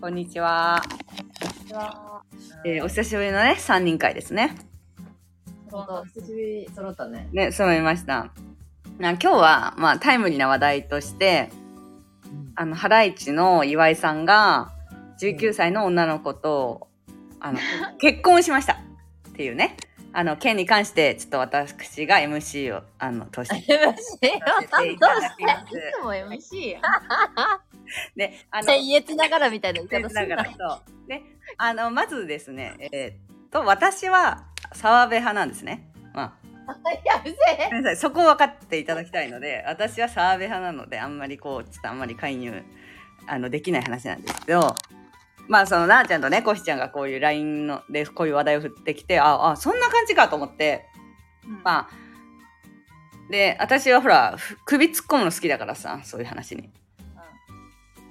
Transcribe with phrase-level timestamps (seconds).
[0.00, 0.80] こんにちは。
[2.64, 4.54] えーお久しぶりのね、3人会ですね。
[5.72, 7.28] 本当久しぶり揃ったね。
[7.32, 8.32] ね、揃いました。
[8.98, 11.50] な今日は、まあ、タイムリーな話題として、
[12.54, 14.72] あの、ハライチの岩井さんが、
[15.20, 16.86] 19歳の女の子と、
[17.40, 17.58] あの、
[17.98, 18.74] 結婚しました。
[19.30, 19.76] っていうね。
[20.12, 23.56] あの、件に関して、ちょっと私が MC を、あの、として。
[23.56, 25.74] MC させていただきます。
[26.00, 26.82] つも MC やん。
[28.16, 30.70] で、あの、僭越ながらみたいな言い方するなだから。
[30.70, 31.08] そう。
[31.08, 31.22] で、
[31.56, 35.90] あの、まずですね、えーっと、私は澤部派なんですね。
[36.14, 36.48] まあ、
[37.68, 42.62] ごめんなさい、そこを分かっていただきたいので、私は澤部派なので、あんまりこう、ちょっとあんまり介入、
[43.26, 44.74] あの、できない話なんですけど、
[45.48, 50.86] まあ、その、なあちゃんとね、コシちゃんがこういう LINE ので、こういう話題を振ってきて、あ、あ、そんな感じかと思って、
[51.64, 51.88] まあ、
[53.30, 56.70] で、私はほら、ふ首突っ込むの好きだからさ、そういう話に。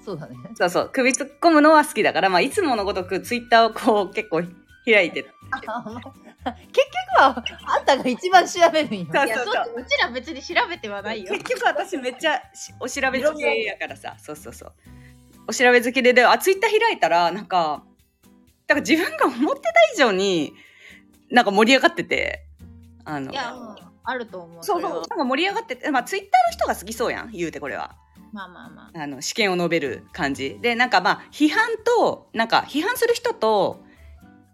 [0.03, 0.35] そうだね。
[0.55, 4.41] そうそう、首突っ込むのは好きだから、まあ、いつものごとくツイッターをこう、結構
[4.85, 9.05] 開いて、 結局は、あんたが一番調べるんよ。
[9.05, 11.33] いや、そうそうそうそううちら別に調べてはないよ。
[11.33, 14.73] 結局私めっちゃしお調べ好きやからさ、そうそうそう。
[15.47, 17.83] お調べ好きで、で、あ、ツイッター開いたら、なんか、
[18.67, 20.53] だから自分が思ってた以上に、
[21.31, 22.45] なんか盛り上がってて、
[23.05, 24.63] あのい、や、うんあると思う。
[24.63, 27.95] そうそう、なんか盛り上がってて、まあツイッターの人が好きそうやん、言うてこれは。
[28.31, 29.01] まあまあまあ。
[29.01, 33.83] あの試験を述べる感じでなんかまあ批判となんか批判する人と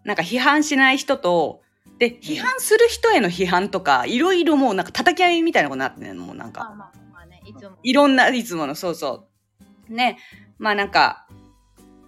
[0.04, 1.62] なんか批判しない人と
[1.98, 7.76] で批判する人への批判とかいろいろもうなんか叩き合いみたいなことになってんのもうなんかまあまあまあね、いつも。
[7.82, 9.26] いろんないつものそうそ
[9.88, 10.18] うね
[10.58, 11.26] まあなんか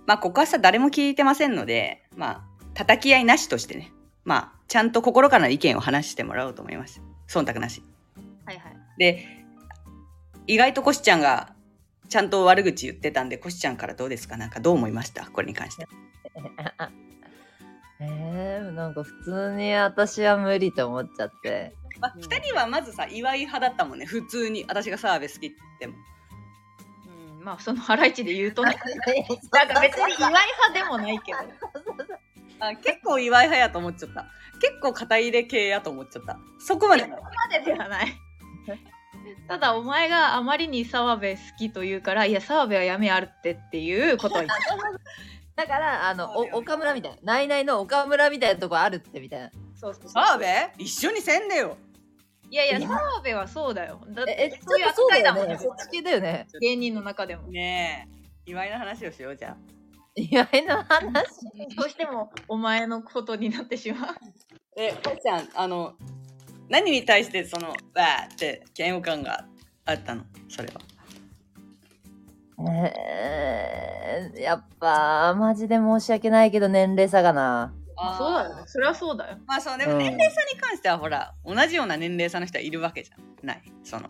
[0.06, 2.42] まあここはさ誰も聞いてませんのでまあ
[2.74, 3.92] 叩き合いなしとしてね。
[4.24, 7.00] まあちゃんと心からの意見を話してもらおうと思います。
[7.28, 7.82] 忖度なし。
[8.44, 8.76] はいはい。
[8.98, 9.26] で
[10.46, 11.54] 意外とコシちゃんが
[12.08, 14.36] ちゃんと悪口言ってたんでコシちゃんからどうですか？
[14.36, 15.26] なんかどう思いました？
[15.26, 15.86] これに関して。
[17.98, 21.74] えー、なんか普通に私は無理と思っちゃって。
[21.98, 24.04] まあ、2人はまずさ岩井派だったもんね。
[24.04, 24.64] 普通に。
[24.68, 25.94] 私が澤部好きって言っても。
[25.94, 26.00] うん、
[27.46, 28.76] まあそのハライチで言うとね。
[29.54, 31.38] なんか別に岩井派でもないけど。
[32.58, 34.26] あ結構岩井派やと思っちゃった
[34.60, 37.16] 結構肩入れ系やと思っちゃったそこまで ま
[37.52, 38.18] でではない。
[39.46, 44.42] ただお前があまりに澤部好きと言うから、いや澤部はやめあるってっていうこと。
[45.54, 47.18] だから、あの、岡村みたいな。
[47.22, 49.50] ナイナイの岡村みたいなとこあるってみたいな。
[49.74, 50.08] そうそう。
[50.10, 50.44] 澤部？
[50.78, 51.78] 一緒にせんでよ
[52.50, 54.00] いやいや、澤部はそうだよ。
[54.08, 55.58] だっえ、え、てちそういうょっとそうだよ扱いだもんねね。。
[55.58, 56.46] そっち系だよね。
[56.60, 57.48] 芸人の中でも。
[57.48, 59.56] ねえ岩井の話をしようじゃあ
[60.14, 61.14] 岩井の話？
[61.76, 64.14] どうしてもお前のことになってしまう。
[64.76, 65.94] えコシちゃんあの
[66.68, 69.46] 何に対してそのわーって嫌悪感が
[69.84, 70.22] あったの？
[70.48, 70.80] それは
[72.70, 77.74] えー、やっぱ、マジで申し訳ないけど年齢差がな。
[77.96, 78.62] まあそうだよね。
[78.66, 79.38] それはそうだよ。
[79.46, 84.08] まあそうでもうん年齢差に関してはほら、同じような年齢差の人はいるわけじゃないその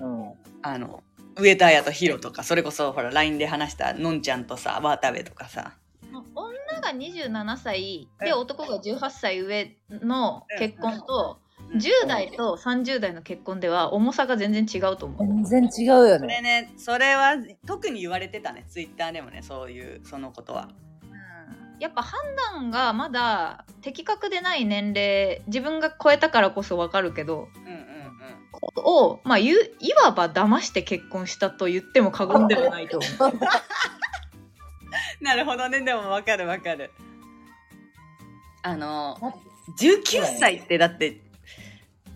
[0.00, 0.32] うん。
[0.62, 1.02] あの
[1.36, 5.72] 上田彩とヒロとかそれこそほら LINE で話したのんちゃんとさ渡部とかさ
[6.34, 11.48] 女が27歳でうん男が18歳上の結婚とうん
[11.78, 15.46] 10代と30代の結婚では重さが全然違うと思う。
[15.46, 16.42] 全然違うよそれね。
[16.42, 17.36] ねそれは
[17.66, 20.70] 特に言われてたねツイッターでもねそういうそのことは
[21.80, 22.20] やっぱ判
[22.54, 27.88] 断がまだ的確でない年齢自分が超えたからこそ分かるけどうんうんうん。
[28.84, 29.52] を、まあ、い
[30.04, 33.38] わば騙して結婚したと言っても過言ではないと思う。
[35.20, 35.80] なるほどね。
[35.80, 36.90] でもわかるわかる。
[38.62, 39.16] あの
[39.78, 41.20] 19歳ってだって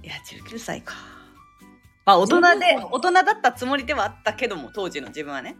[0.02, 0.14] いや
[0.48, 0.94] 19歳か。
[2.04, 5.56] まあ大人で大人だったつもりではあったけども当時の自分はね。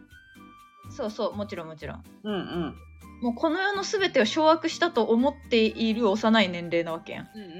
[0.91, 2.05] そうそうもちろんもちろん。
[2.25, 2.92] うんうん
[3.23, 7.31] もうこの世の全てを掌握したと思っている幼い年齢なわけやん。
[7.35, 7.53] うんうんう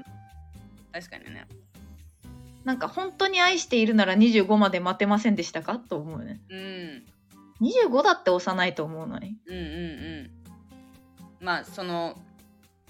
[0.00, 0.04] ん。
[0.92, 1.46] 確かにね。
[2.64, 5.78] なんか本当に愛しているなら25まで待てませんでしたか？
[5.78, 6.40] と思うね。
[6.48, 7.04] うん。
[7.60, 9.36] 25だって幼いと思うのに。
[9.46, 9.64] うんうんう
[10.22, 10.30] ん。
[11.40, 12.16] まあその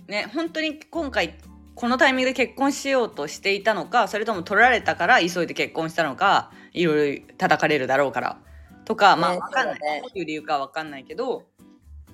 [0.07, 1.35] ね本当に今回
[1.75, 8.39] このタイミングで結婚しようとしていたのかそれとも取られたから急いで結婚したのかいろいろ叩かれるだろうから
[8.85, 10.01] とかまあねわかんない、そうだね。
[10.03, 11.45] どういう理由かわかんないけど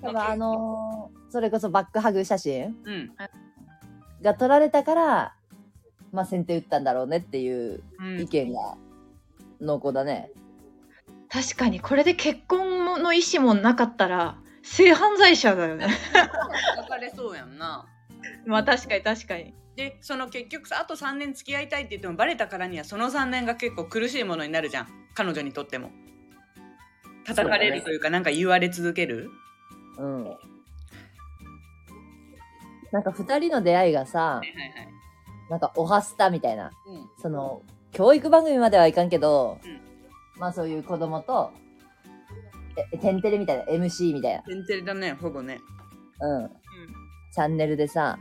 [0.05, 3.11] 多分あのーそれこそバックハグ写真うん、
[4.21, 5.35] が撮られたから、
[6.13, 8.21] まあ先手打ったんだろうねっていううん。
[8.21, 8.77] 意見が
[9.59, 10.31] 濃厚だね。
[11.29, 15.87] 確かにこれで結婚の意思もなかったら性犯罪者だよね。
[16.75, 17.85] 叩かれそうやんな。
[18.45, 19.53] まあ確かに確かに。
[19.75, 24.87] でその結局さあと3年付き合いたいって言ってもバレたからにはその3年が結構苦しいものになるじゃん。
[25.15, 25.91] 彼女にとっても。
[27.25, 29.29] 叩かれるというかなんか言われ続ける
[29.97, 30.37] うん。
[32.91, 34.95] なんか二人の出会いがさ、はいはい
[35.49, 37.09] なんかおはスタみたいな、うん。
[37.21, 37.61] その、
[37.91, 39.79] 教育番組まではいかんけど、うん。
[40.39, 41.51] まあそういう子供と、
[42.91, 45.59] え、テンテレみたいな、MC みたい天てれだねほぼね。
[46.19, 46.49] な、うん。
[47.31, 48.17] チャンネルでさ、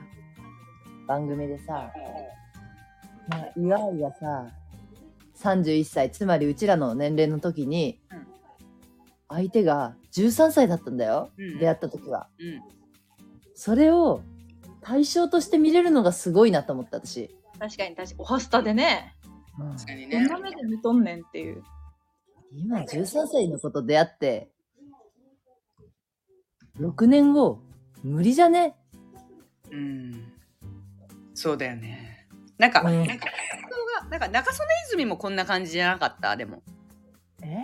[1.07, 1.91] 番組でさ、
[3.29, 4.47] まあ、岩井がさ、
[5.39, 8.27] 31歳、つまりうちらの年齢の時に、うん。
[9.29, 12.29] 相手が13歳だったんだよ、うん出会った時は。
[12.39, 12.63] うん
[13.57, 14.21] それを
[14.81, 17.35] 対象として見れるのがすごいなと思った私。
[17.59, 18.15] 確かに確かに。
[18.19, 19.15] おはスタでね。
[19.59, 21.63] うん確かにねどんな目で見とんねんっていう。
[22.53, 24.51] 今13歳の子と出会って、
[26.81, 27.61] 6年後、
[28.03, 28.77] 無理じゃね？
[29.73, 30.33] うん
[31.35, 32.29] そうだよね
[32.59, 33.27] なんか、うんなんか
[34.11, 36.37] なんか中曽根泉もこんな感じじゃなかった？
[36.37, 36.63] でも
[37.43, 37.57] え？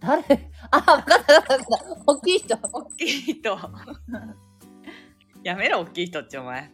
[0.00, 0.22] 誰？
[0.70, 1.83] あ、わかったわかったわかった。
[1.83, 1.83] 大
[2.24, 2.56] きい人。
[2.56, 3.58] 大きい人
[5.42, 6.70] やめろ大きい人ってお前。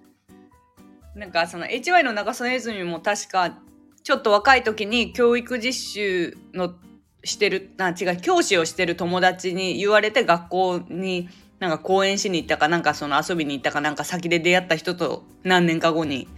[1.16, 3.58] なんかその HY の中曽根泉も確か
[4.02, 6.74] ちょっと若い時に教育実習の
[7.24, 16.28] してるあ違う教師をしてる友達に言われて学校になんか講演しに行ったかなんかその遊びに行ったかなんか先で出会った人と何年か後に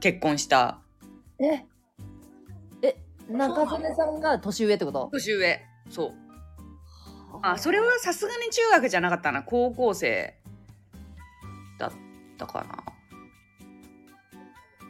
[0.00, 0.80] 結婚した。
[1.38, 1.64] え？
[2.82, 2.96] え、
[3.30, 5.10] 中曽根さんが年上ってこと？
[5.12, 5.60] 年上。
[5.90, 6.14] そう
[7.42, 10.34] あそれはさすがに中学じゃなかったな高校生
[11.78, 11.92] だっ
[12.38, 12.84] たかな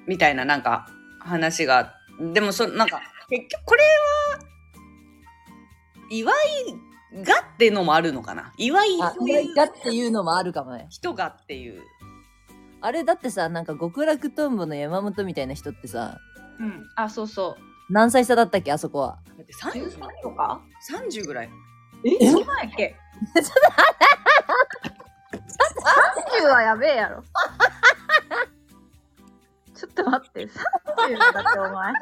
[0.07, 0.89] みたいななんか
[1.21, 1.95] 話が
[2.33, 3.89] でもそなんか結局これは
[6.11, 10.87] 祝いがってのもあるのかな祝いあ、意外だっていうのもあるかもね。
[10.91, 11.83] 人がっていう
[12.81, 16.21] あれだってさ、なんか極楽とんぼの山本みたいな人ってさ、
[16.61, 16.87] うん。
[16.95, 17.93] あ、そうそう。
[17.93, 19.19] 何歳差だったっけあそこは。
[19.37, 20.61] だって 30, 13とか
[20.91, 21.51] ？30ぐらい
[22.05, 22.97] えそんなんやっけ
[26.43, 27.23] ?30 はやべえやろ。
[29.75, 31.93] ちょっと待って、30だ ってお前。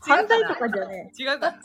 [0.00, 1.22] 犯罪とかじゃねえ。
[1.22, 1.58] 違うかちょ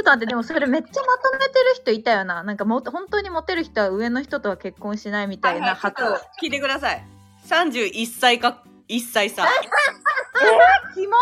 [0.00, 2.42] っと待って、でもそれめっちゃまとめてる人いたよな。
[2.42, 6.12] なんかも本当にモテる人は上の人とは結婚しないみたいなはい発はい。
[6.12, 7.06] ちょっと聞いてください。
[7.48, 9.46] 31歳か1歳差
[10.94, 11.16] キモ。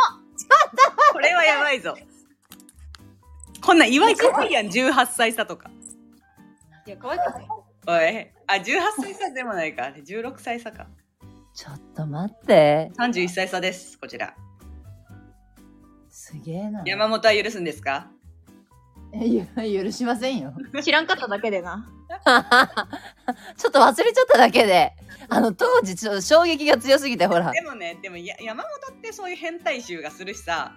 [1.13, 1.97] これはやばいぞ
[3.65, 5.71] こんなん祝い可愛いやん18歳差とか
[6.87, 7.47] いや、可愛くない。
[7.87, 10.87] おいあ18歳差でもないか16歳差か
[11.55, 12.91] ちょっと待って。
[12.99, 14.35] 31歳差ですこちら
[16.11, 16.83] すげえな。
[16.87, 18.09] 山本は許すんですか？
[19.15, 20.53] えゆ許しませんよ。
[20.83, 21.89] 知らんかっただけでな。
[23.57, 24.93] ちょっと忘れちゃっただけで。
[25.29, 27.51] あの、当時ちょっと衝撃が強すぎて、ほら。
[27.53, 30.73] でもねでもや山本ってそういう変態臭がするしさ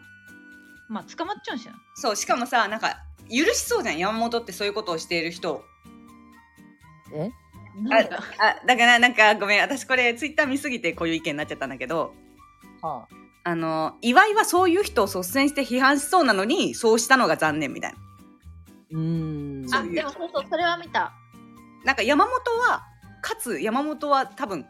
[0.89, 1.73] まあ、捕まっちゃうんしな。
[1.95, 2.97] そうしかもさなんか
[3.29, 3.97] 許しそうじゃん。
[3.97, 5.63] 山本ってそういうことをしている人。
[7.13, 7.31] え？
[7.77, 8.23] あなんか。
[8.39, 9.61] あだからなんかごめん。
[9.61, 12.13] 私これツイッター見すぎてこういう意見になっちゃったんだけど。
[12.81, 13.07] は
[13.47, 17.97] あの岩井はそういう人を率先して批判しそうなのにそうしたのが残念みたいな。
[18.91, 19.75] うーん。
[19.75, 21.13] あ、でもそうそう、それは見た。
[21.83, 22.83] なんか山本は
[23.21, 24.65] かつ山本は多分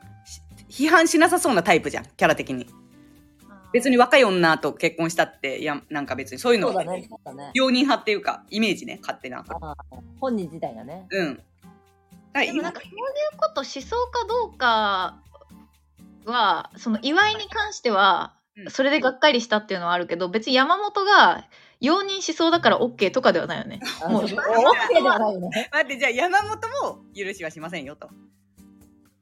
[0.69, 2.05] し批判しなさそうなタイプじゃん。
[2.17, 2.67] キャラ的に
[3.73, 7.05] 別に若い女と結婚したってやなんか別にそういうのそうだね。
[7.09, 7.51] そうだね。
[7.53, 9.75] 容認派っていうかイメージね勝手なあ
[10.19, 11.07] 本人自体がね。
[11.09, 11.43] うん
[12.33, 15.21] でもなんかそういうことしそうかどうか
[16.25, 21.45] はその祝いに関してはうんそれでがっかりしたっていうのはあるけど別に山本が
[21.79, 23.79] 容認しそうだから OK とかではないよね。
[24.03, 25.69] あもうそうオッケーではないよね。
[25.71, 26.55] 待ってじゃあ山本
[26.93, 28.09] も許しはしませんよとい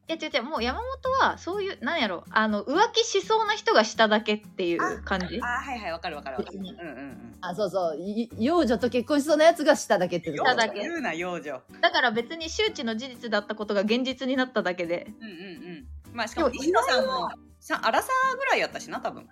[0.08, 0.44] や違う違う。
[0.44, 2.24] もう山本はそういうなんやろ。
[2.30, 5.40] あの浮気しそうな人がしただけっていう感じ。
[5.42, 6.60] あはいはいわかるわかるわかる。
[6.60, 6.88] 別にうんうん。
[6.88, 7.98] うんあ、そうそう。
[7.98, 10.44] い幼女と結婚しそうなやつがしただけってこと。
[10.44, 10.80] しただけ。
[10.80, 11.62] 言うな幼女。
[11.82, 15.08] だから別に周知の事実だったことが現実になっただけで。
[15.20, 16.16] うんうんうん。
[16.16, 17.30] まあしかもでも西野さんも
[17.60, 19.28] さアラサーぐらいやったしな多分。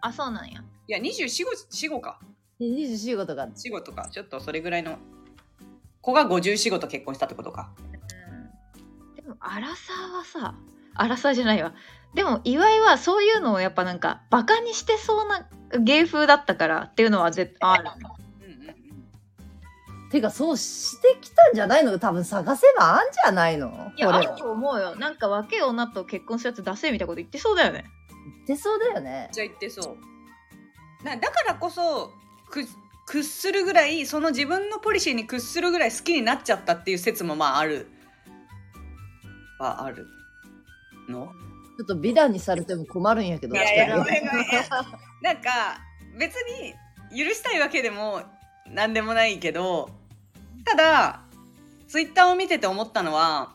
[0.00, 0.60] あそうなんや。
[0.86, 2.20] いや2425か。
[2.60, 3.48] 24号とか。
[3.54, 4.08] 4とか。
[4.10, 4.98] ちょっとそれぐらいの
[6.00, 7.72] 子が54と結婚したってことか
[9.24, 10.54] でもアラサーはさ
[10.94, 11.74] アラサーじゃないわ。
[12.14, 15.48] でも岩井はそういうのをやっぱなんかバカにしてそうな
[15.80, 17.84] 芸風だったからっていうのは絶対ある。
[18.40, 18.74] うんうんうん
[20.10, 21.98] てか、そうしてきたんじゃないの？
[21.98, 23.90] 多分探せばあんじゃないの？
[23.96, 24.94] いやあると思うよ。
[24.94, 27.84] なんか若い女と結婚するやつ出せみたいなこと言ってそうだよね。
[28.46, 29.28] 言ってそうだよね。
[29.32, 29.96] じゃあ言ってそ
[31.02, 31.04] う。
[31.04, 32.12] なだからこそ
[32.48, 32.64] く
[33.06, 37.88] 屈するぐらいその自分のポリシーに屈するぐらい好きになっちゃったっていう説もまあある
[39.58, 40.06] はある
[41.08, 41.32] の？
[41.76, 43.54] ちょっと美談にされても困るんやけど。
[43.56, 44.46] いやいやごめんごめん。
[45.22, 45.80] なんか
[46.18, 46.72] 別に
[47.10, 48.22] 許したいわけでも
[48.66, 49.90] 何でもないけど
[50.64, 51.20] ただ
[51.88, 53.54] ツイッターを見てて思ったのは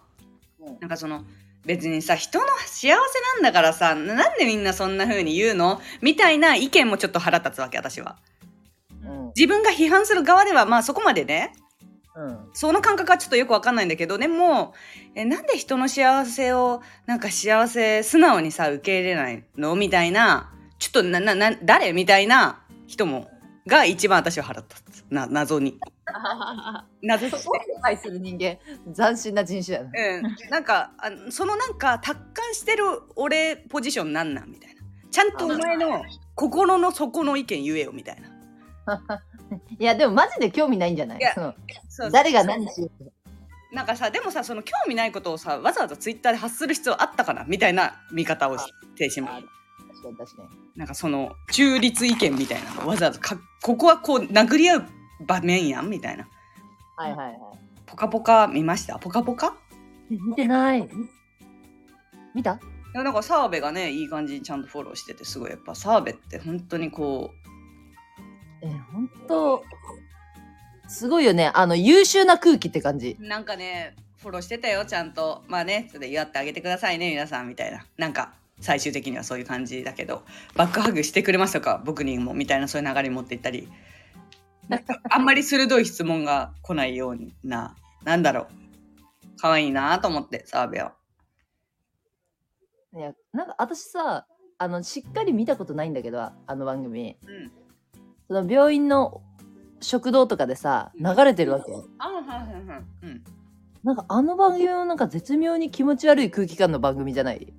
[0.60, 0.80] うん。
[0.80, 1.24] なんかその
[1.66, 2.94] 別にさ人の幸せ
[3.36, 5.82] なんだからさなんでみんなそんな風に言うの？
[6.02, 8.18] みたいな意見もちょっと腹立つわけ私は。
[9.04, 9.28] うん。
[9.36, 11.54] 自分が批判する側ではまあそこまでね
[12.20, 12.50] うん。
[12.54, 14.74] その感覚はちょっとよくわかんないんだけどでも
[15.16, 23.30] えなんで人の幸せをなんか幸せ素直にさ受け入れないのみたいなちょっとななな誰みたいな人も
[23.68, 25.06] が一番私は腹立つ。
[25.10, 25.80] な謎に。
[27.02, 28.58] 謎としてそこを理解する人間
[28.96, 32.84] 斬新な人種やなうん、なんかあそのなんか達観してる
[33.16, 34.82] 俺ポジションなんなんみたいな。
[35.12, 36.04] ちゃんとお前の
[36.36, 38.30] 心の底の意見言えよみたいな
[39.80, 41.20] いやでもマジで興味ないんじゃない？
[41.20, 41.54] いやその
[41.88, 42.90] そう誰が何しよ。
[43.00, 43.12] うと
[43.72, 48.66] なんかさでもさその興味ないことをさわざわざツイッターで発する必要あったかなみたいな見方をし
[48.96, 49.42] てしまう。
[49.42, 50.50] 確かに確かに。
[50.76, 54.86] なんかその中立意見みたいなのわざわざかここはこう殴り合う
[55.28, 56.28] 場面やんみたいな。
[56.96, 57.38] はいはいはい。
[57.86, 58.98] ポカポカ見ました？
[59.00, 59.56] ポカポカ？
[60.10, 60.90] 見てない。
[62.34, 62.54] 見た？
[62.54, 67.32] いやなんか澤部がねいい感じにちゃんとフォローしててすごいやっぱ澤部って本当にこ
[68.62, 69.64] え本当
[70.88, 71.52] すごいよね。
[71.54, 73.18] あの優秀な空気って感じ。
[73.20, 75.44] うなんかねフォローしてたよちゃんと。
[75.48, 77.86] まあねちょっと祝ってあげてくださいね皆さんみたいな。
[77.98, 80.24] なんか最終的にはそういう感じだけど。
[80.56, 81.82] バックハグしてくれましたか？
[81.86, 83.70] 僕にもみたいなそういう流れに持っていったり。
[84.68, 88.48] なんかあんまり鋭い質問が来ないようななんだろう。
[89.40, 90.94] 可愛いなと思って澤部は。
[92.96, 94.26] いやなんか私さ
[94.58, 97.16] あのしっかり見たことないんだけどあの番組。
[97.24, 97.52] うん
[98.30, 99.22] その病院の
[99.82, 101.72] 食堂とかでさ流れてるわけ。
[101.98, 102.84] あはいはいはい。
[103.04, 103.24] うん。
[103.84, 107.52] なんかあの番組もなんか絶妙に気持ち悪い空気感の番組じゃない？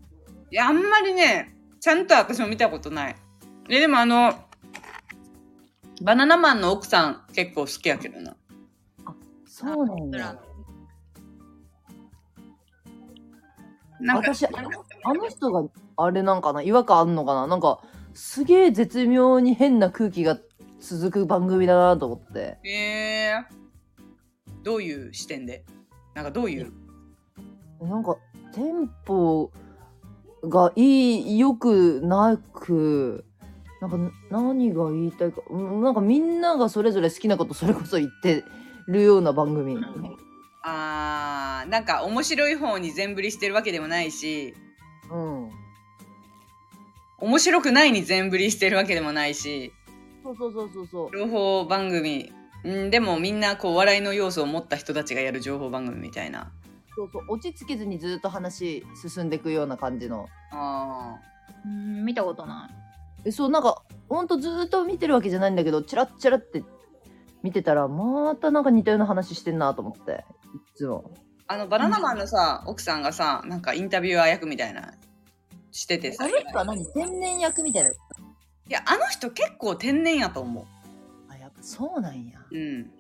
[0.53, 3.17] いやあんまりねちゃんと私も見たことない。
[3.69, 4.33] えでもあの
[6.03, 8.37] バナナマンの奥さん結構好きやけどな。
[9.47, 10.41] そうなんだ
[13.99, 14.51] なんか私あ
[15.05, 16.63] あの人があれなんかな？
[16.63, 17.49] 違和感あんのかな？
[17.49, 17.81] なんか
[18.15, 20.39] すげえ絶妙に変な空気が
[20.81, 22.59] 続く番組だなと思って。
[22.69, 23.45] えー、
[24.63, 25.65] どういう視点で？
[26.15, 26.73] なんかどういう？
[27.83, 28.17] なんか
[28.55, 29.51] テンポ
[30.43, 33.25] がいいよくなく
[33.81, 33.99] なんか
[34.31, 38.45] 何が言いたいかうんなんかみんながそれぞれ好きなことそれこそ言って
[38.89, 39.79] るような番組。
[40.63, 44.55] あーなんか面白い方に全振りしてるわけでもないし。
[45.11, 45.51] うん。
[47.23, 49.75] 面白くないに全振りしてるわけでもないし
[50.37, 51.19] そうそうそうそうそう。
[51.19, 52.33] 情報番組。
[52.67, 56.53] んでもみんなこう笑いの要素を持った人たちがやる情報番組みたいな。
[56.95, 57.23] そうそう。
[57.29, 60.29] 落ち着けずにずっと話進んでいくような感じの。
[60.53, 61.17] あ
[61.65, 62.71] うん見たことな
[63.25, 63.29] い。
[63.29, 66.63] えそうなんかほんとずっと見てるわけじゃないんだけどチラッチラって
[67.43, 70.25] 見てたらまたなんか似たような話してんなと思って。
[70.75, 71.11] いつも。
[71.47, 74.93] あのバナナマンのさ奥さんがさなんかインタビュアー役みたいな
[75.73, 76.25] しててさ。
[76.25, 76.87] あの人は何？
[76.93, 77.91] 天然役みたいな
[78.71, 80.65] いやあの人結構天然やと思
[81.29, 82.39] あやっぱそうなんや。
[82.53, 82.91] ううん。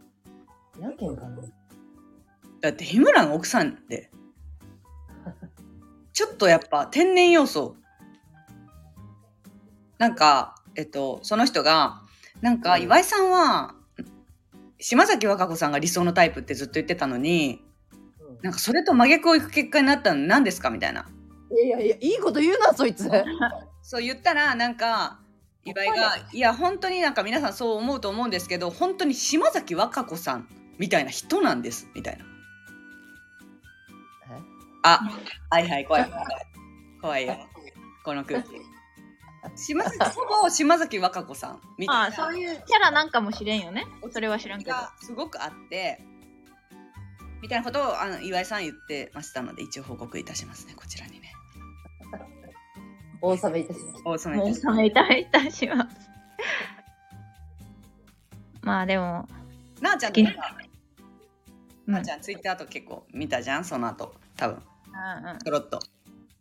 [0.81, 1.43] やけんかな。
[2.61, 4.11] だって日村の奥さんって
[6.13, 7.77] ちょっとやっぱ天然要素。
[9.99, 12.03] なんかえっとその人が
[12.41, 12.83] なんかうん。
[12.83, 13.77] 岩井さんは
[14.81, 17.63] 島崎和歌子さんが理想のタイプってずっと言ってたのに
[18.43, 21.09] なんかそれと真逆をいく結果になったの何ですかみたいな。
[21.53, 23.09] いやいやいいこと言うなそいつ。
[23.83, 25.21] そう言ったらなんか
[25.71, 30.49] 岩井が「いや本当になんか皆さんそう思うと思うんですけど本当に島崎和歌子さん
[30.79, 32.25] みたいな人なんです」みたいな。
[34.83, 34.99] あ
[35.51, 36.27] はいはい怖い怖い
[37.03, 37.37] 怖いよ
[38.03, 38.49] この空気。
[39.57, 45.99] 島崎ほぼ島崎和歌子さんみたいなああそういうキャラなんかもしれんよねそれは知らんけどがすごくあって
[47.41, 51.20] みたいなことをあの岩井さん言ってましたので一応報告いたしますねこちらにね。
[53.23, 54.93] お納めいたしましお納めい
[55.27, 55.77] たします。
[55.77, 56.11] ます
[58.63, 59.29] まあでも
[59.81, 60.23] なあちゃんと
[61.87, 63.65] なあちゃんツイッターと結構見たじゃん？
[63.65, 64.57] その後多分。
[64.57, 64.63] うん
[65.39, 65.79] ちょろっと。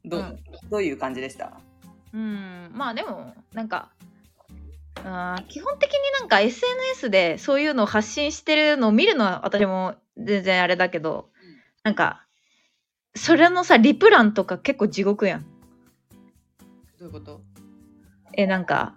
[0.05, 0.39] どう,、うん。
[0.69, 1.51] どういう感じでした？
[2.13, 2.71] うん。
[2.73, 3.89] まあでもなんか
[5.03, 11.57] あー基本的になんか SNS でそういうのを発信してるのを見るのは私も全然あれだけど、うん。
[11.83, 12.25] なんか
[13.15, 15.45] それのさリプランとか結構地獄やん
[16.99, 17.41] どういうこと？
[18.33, 18.95] えなんか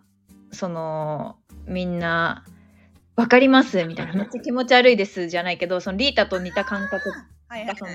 [0.51, 2.45] そのみんな
[3.17, 7.11] 「わかります」みたいな「めっちゃ気持ち悪いです」じゃないけどそのリータと似た感覚。
[7.49, 7.91] はいがその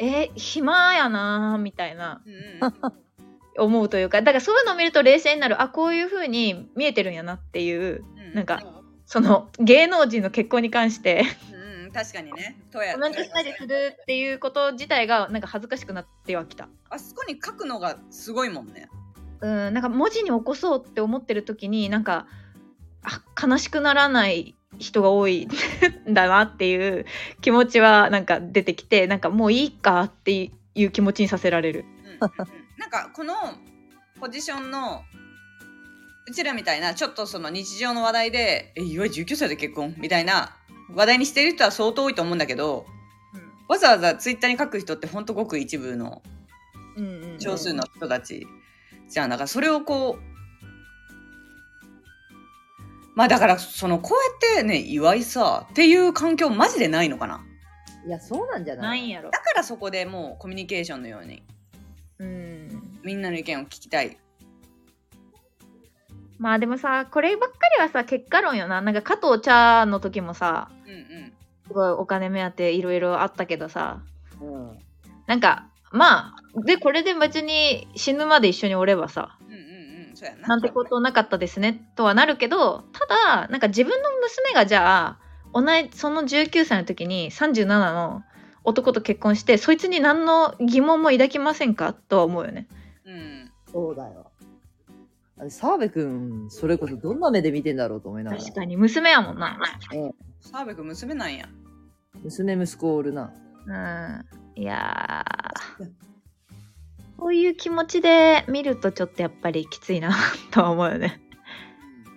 [0.00, 2.22] え暇やなーみたいな。
[2.26, 3.08] うんうん
[3.60, 5.60] 思うというかだからそういうのを見ると冷静になる。
[5.60, 8.04] あこういう風に見えてるんやなっていう。
[8.16, 8.34] うん。
[8.34, 8.62] なんか
[9.04, 11.24] その芸能人の結婚に関して
[11.92, 16.68] 確かにねとやコメントしたりするっていうこと自体がなんか恥ずかしくなってはきた。
[16.90, 18.88] あそこに書くのがすごいもんね
[19.40, 22.26] うん、なんか文字に起こそうって思ってる時になんか
[23.04, 25.48] あ悲しくならない人が多いん
[26.12, 27.06] だなっていう
[27.40, 31.84] 気持ちはなんか出てきてなんかもういいかっていう気持ちにさせられる。
[32.20, 33.34] うんうんなんかこの
[34.20, 35.02] ポジションの
[36.28, 40.56] うちらみたいなちょっとその日常の話題で「え岩井19歳で結婚?」みたいな
[40.94, 42.86] 話題にしてる人は相当多いと思うんだけど
[43.68, 46.22] わざわざツイッターに書く人ってほんとごく一部の
[46.96, 47.40] うんうんうん。
[47.40, 48.46] 少数の人たち。
[49.08, 50.22] じゃんだからそれをこう
[53.14, 57.44] まあだからそのこうやってね岩井さっていう環境マジでないのかな。
[58.06, 59.30] いやそうなんじゃなないんやろ。
[59.30, 59.38] だ。
[59.38, 61.42] からそこでもうコミュニケーションのように
[62.18, 64.18] うん、みんなの意見を聞きたい。
[66.38, 68.80] まあでもさこればっかりはさ結果論よな。
[68.80, 70.77] なんか加藤茶の時もさうんうん
[71.66, 74.00] すごいお金目当ていろいろあったけどさ。
[74.40, 74.78] うん。
[75.26, 79.58] なんかまあでこれで別に死ぬまで一緒におればさうんうん
[80.10, 80.16] うん。
[80.16, 80.48] そうやな。
[80.48, 88.22] なんてことなかったですねとはなるけどただなんか自分の娘がじゃあ同いその19歳の時に37の
[88.64, 91.92] 男と結婚してそいつに何の疑問も抱きませんか？
[91.94, 92.68] とは思うよね。
[93.06, 93.52] うん。
[93.72, 94.27] そうだよ
[95.48, 98.42] 澤部君それこそどんな目で見てんだろうと思いながら。
[98.42, 99.58] 確かに娘やもんな。
[100.40, 101.48] 澤部君娘なんや。
[102.22, 103.32] 娘息子おるな。
[103.66, 104.60] うん。
[104.60, 106.08] いやー。
[107.18, 110.14] こういう気持ちで見るとちょっとやっぱりきついな
[110.50, 111.20] とは思うよね。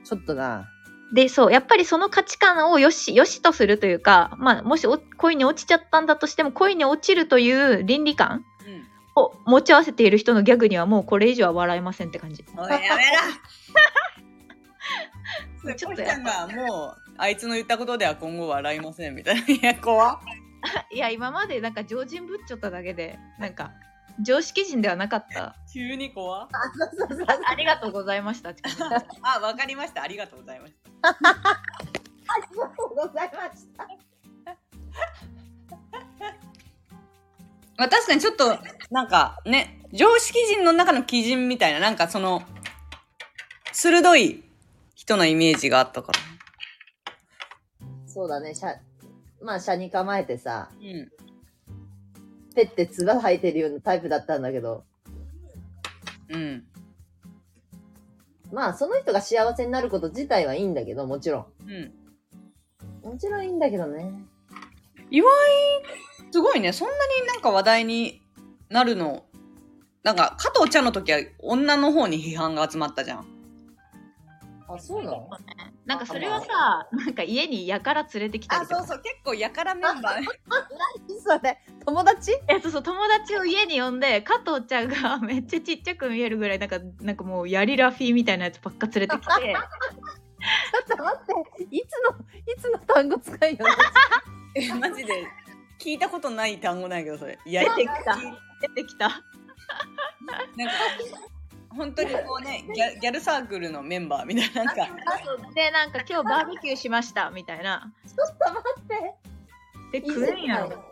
[0.03, 0.67] ちょっとな。
[1.13, 8.45] でそうやっぱりその価値観をよしよしとするというか、まあ、もしお恋に落ちちゃったんだとしても恋に落ちるという倫理観うん
[9.15, 12.43] を持ち合わせている人のギャグにはもうこれ以上は笑えませんって感じ。
[12.57, 12.95] おいやめろ。
[15.63, 16.23] そちょっとれこいちゃん。
[16.23, 19.41] がもうあいつの言ったことでは今後笑いませんみたいな。
[19.47, 20.19] いや怖っ。
[20.91, 23.71] いや今までなんか常人ぶっちょっただけでなんか
[24.21, 25.55] 常識人ではなかった。
[25.73, 26.47] 急に怖っ。
[27.47, 28.53] ありがとうございました。
[29.21, 30.03] あわかりました。
[30.03, 30.73] ありがとうございまし
[32.31, 33.89] ありがとうございましたた、
[37.77, 38.57] まあ、確かにちょっと
[38.91, 42.43] なんかね常識人の中の基準みたいななんかその
[43.71, 44.43] 鋭い
[44.95, 46.19] 人のイメージがあったから。
[48.05, 48.53] そうだね。
[48.53, 48.75] 車
[49.41, 51.09] まあ車に構えてさうん。
[52.53, 54.83] ペッてつば吐いてるようなタイプだったんだけど。
[56.29, 56.63] うん。
[58.51, 63.09] まあその人が幸せになること自体はいいんだけどもちろうん。
[63.09, 64.11] んもちろんいいんだけどね。
[65.09, 65.33] 岩井
[66.31, 66.73] すごいね。
[66.73, 68.20] そんなになんか話題に
[68.71, 69.25] なるの。
[70.03, 73.25] なんか加藤茶の時は女の方に批判が集まったじゃん。
[74.67, 75.29] あそうなの？
[75.85, 78.87] なんかそれはさなんか家にやから連れてきたりとか。
[78.87, 80.23] そう結構やからメンバー。
[81.21, 81.57] それ？
[81.85, 82.31] 友達？
[82.47, 89.27] えそうそう友達を家に呼んで加藤ちゃんがめっちゃちっちゃく見えるぐらいなんかなんかもうヤリラフィーみたいなやつばっか連れてきて。
[90.87, 93.65] ちょっと待っていつのいつの単語使いよ
[94.55, 95.27] えマジで
[95.81, 97.39] 聞いたことない単語なんやけどそれ。
[97.43, 98.17] いや出てきた。
[98.61, 99.09] 出てきた。
[100.55, 100.73] なんか
[101.69, 104.87] 本当にこうね ギャギャルサークルのメンバーみたいななんか。
[105.55, 107.91] でなんか今日バーベキューしましたみたいな。
[108.05, 108.83] ちょっと待っ
[109.91, 110.01] て。
[110.01, 110.83] で食えんやろ。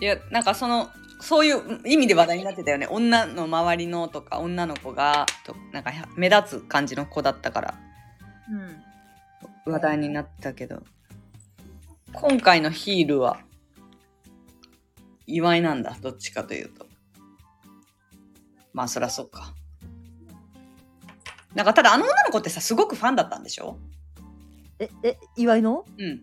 [0.00, 2.88] いやなんかそのそういう意味で話題になってたよね。
[2.88, 7.74] 女の周りのとか女の子がとなんか目立つ感じの子だったから。
[8.50, 9.72] うん。
[9.72, 10.82] 話題になってたけど
[12.12, 13.40] 今回のヒールは
[15.26, 15.96] 岩井なんだ。
[16.00, 16.86] どっちかというと。
[18.72, 19.54] まあそりゃそうか。
[21.54, 23.78] なんかただあの女の子ってさすごくファンだったんでしょ？
[24.78, 25.84] ええ岩井の？
[25.98, 26.22] うん。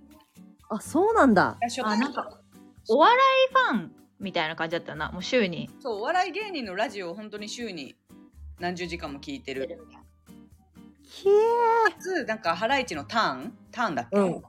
[0.69, 1.57] あそうなんだ。
[1.83, 2.39] あなんか
[2.87, 5.69] お笑いファンみたいな感じだったなもう週に。
[5.81, 7.95] そうお笑い芸人のラジオを本当に週に
[8.59, 9.67] 何十時間も聞いてる。
[11.03, 13.53] ひえかつなんかハライチのターン？
[13.71, 14.43] ターンだっけ、うん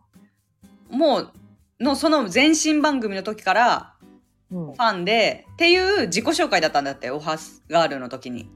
[0.90, 1.32] もう
[1.80, 3.94] のその前身番組の時から
[4.50, 4.72] うん。
[4.72, 8.48] ファンでっていう自己紹介だったんだってオハスガールの時に。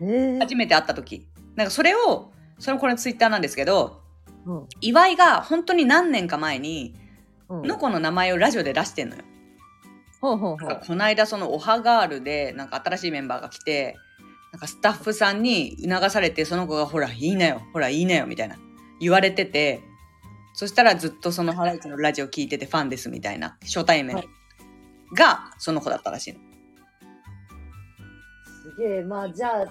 [0.00, 0.38] え。
[0.40, 1.26] 初めて会った時。
[1.54, 4.02] なんかそれをそれこれツイッターなんですけど
[4.46, 4.66] うん。
[4.80, 6.94] 岩井が本当に何年か前に
[7.48, 7.60] うん。
[7.62, 9.22] この子の名前をラジオで出してんのよ。
[10.20, 10.80] ほうほうほう。
[10.86, 13.96] この間そのオハガールでなんか新しいメンバーが来て
[14.52, 18.56] なんかスタッフさんに促されてその子がほらいいなよほらいいなよみたいな
[19.00, 19.82] 言われてて
[20.56, 24.28] そしたらずっとそのハライチのラジオ聞いててファンですみたいな初対面はい。
[25.14, 26.40] がその子だったらしいの。
[28.62, 29.02] すげえ。
[29.02, 29.66] まあじゃあ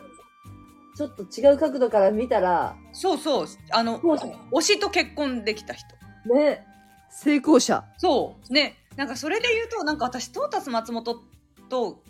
[0.95, 3.47] ちょっと違う角度から見たら、そうそう。
[3.71, 5.87] あの推しと結婚できた人。
[6.35, 6.63] ね。
[7.09, 7.83] 成功者。
[7.97, 8.53] そう。
[8.53, 8.77] ね。
[8.95, 11.19] なんかそれで言うとなんか私トータス松本
[11.67, 12.03] と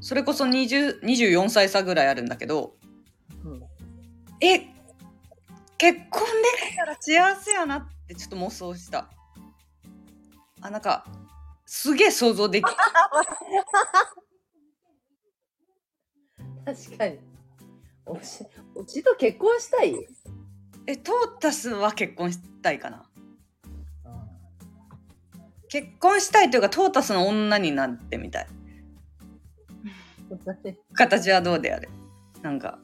[0.00, 2.76] それこそ20 24歳差ぐらいあるんだけど
[3.44, 3.62] うん。
[4.40, 4.71] え
[5.82, 6.26] 結婚で
[6.70, 9.08] きたら幸せやなってちょっと妄想した。
[10.60, 11.04] あなんか
[11.66, 12.64] すげえ想像でき
[16.64, 17.18] 確かに。
[18.06, 18.44] おし、
[18.76, 19.96] おしと結婚したい？
[20.86, 23.04] えトータスは結婚したいかな。
[25.68, 28.46] 結婚したいというかトータスの女になってみたい。
[30.94, 31.88] 形はどうであれ。
[32.40, 32.78] なんか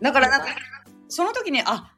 [0.00, 0.46] だからなんか
[1.08, 1.92] その時にあ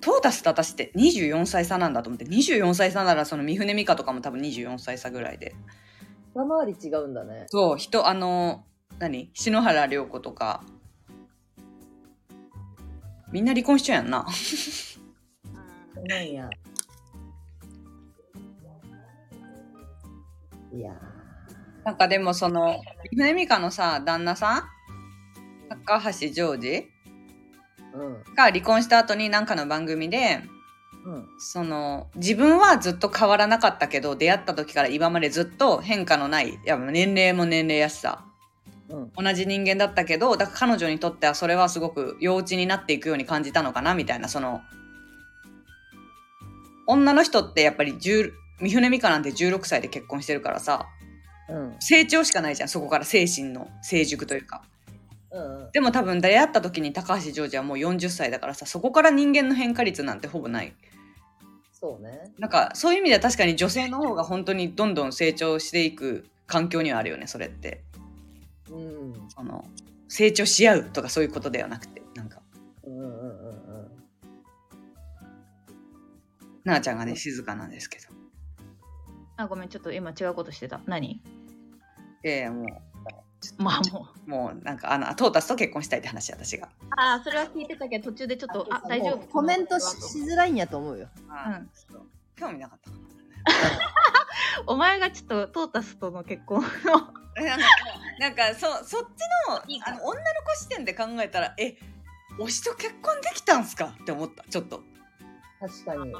[0.00, 5.54] トータスと私って24歳差なんだと思って24歳差ならその三船美香とかも多分24歳差ぐらいで。
[6.34, 7.46] 二回り違うんだね。
[7.48, 8.64] そう人あの
[8.98, 9.30] 何？
[9.34, 10.62] 篠原涼子とか。
[13.32, 14.26] みんな離婚しちゃうやんな。
[16.06, 16.48] なんや。
[20.72, 20.92] いや
[21.84, 24.62] なんかでもその三船美香のさ旦那さん？
[25.86, 26.95] 高橋ジョージ？
[28.36, 30.42] が離婚した後に何かの番組で
[31.04, 31.28] うん。
[31.38, 38.24] その自分はずっと変わらなかったけど出会った時から今までずっと変化のないいや年齢も年齢やしさ
[38.88, 39.12] うん。
[39.24, 44.60] 同じ人間だったけどだから彼女にとってはそれはすごく幼稚になっていくように感じたのかなみたいなその
[46.88, 50.86] 女の人ってやっぱり10三船美香なんて16歳で結婚してるからさ
[51.48, 51.76] うん。
[51.78, 54.62] 成長しかないじゃんそこから精神の成熟というか
[55.36, 55.70] うん。
[55.72, 60.74] でも多分出会った時に高橋ジョージはもう40歳だからさそこから人間の変化率なんてほぼない
[61.72, 62.32] そうね。
[62.38, 67.82] なんかそういう意味では確かに女性の方が本当にどんどん成長していく環境にはあるよねそれって
[68.70, 69.28] うん。
[69.28, 69.64] その
[70.08, 72.40] 成長し合うとかそういうことではなくてなんか
[72.84, 73.88] うんうんうんうん。
[76.64, 78.06] なあちゃんがね静かなんですけど
[79.36, 81.20] あごめんちょっと今違うことしてた何？
[82.24, 82.82] ええも
[83.58, 84.26] まあもう。
[84.26, 86.68] うもうなんかあのトータスと結婚したいって話私が。
[86.96, 89.18] ああそれは聞いてたけど途中でちょっとあ大丈夫？
[89.28, 91.08] コメントししづらいんやと思うよ。
[91.28, 91.70] うん。
[91.74, 92.02] そう
[92.36, 92.90] 興味なかった。
[92.90, 92.96] か
[94.66, 96.62] お前がちょっとトータスとの結婚を。
[97.36, 97.66] ななんか
[98.18, 99.90] なんかそそっちのいいか。
[99.90, 101.76] あの女の子視点で考えたらえ
[102.38, 103.94] 推しと結婚できたんすか？
[104.02, 104.82] って思ったちょっと。
[105.60, 106.12] 確かに。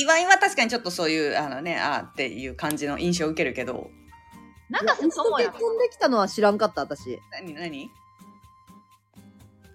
[0.00, 3.90] 岩井は確かにちょっとそういうあのねあーっていう感じの印象を受けるけど
[4.74, 7.18] 永瀬智也結婚できたのは知らんかった、私。
[7.30, 7.90] 何何？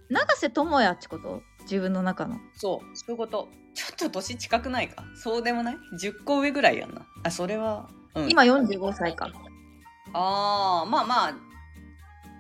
[0.10, 1.42] 永瀬智也ってこと？
[1.62, 2.38] 自分の中の。
[2.56, 3.48] そうそういうこと。
[3.76, 5.04] ちょっと年近くないか？
[5.16, 7.06] そうでもない ?10 個上ぐらいやんな。
[7.24, 9.30] あそれは、うん、今45歳か。
[10.14, 11.34] ああまあまあ。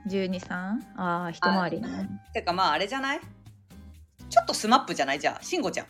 [0.09, 0.53] 123
[0.97, 2.09] ああ一回りね。
[2.33, 3.19] てかまああれじゃない？
[4.29, 5.19] ちょっとスマップじゃない？
[5.19, 5.85] じゃあ慎吾ちゃん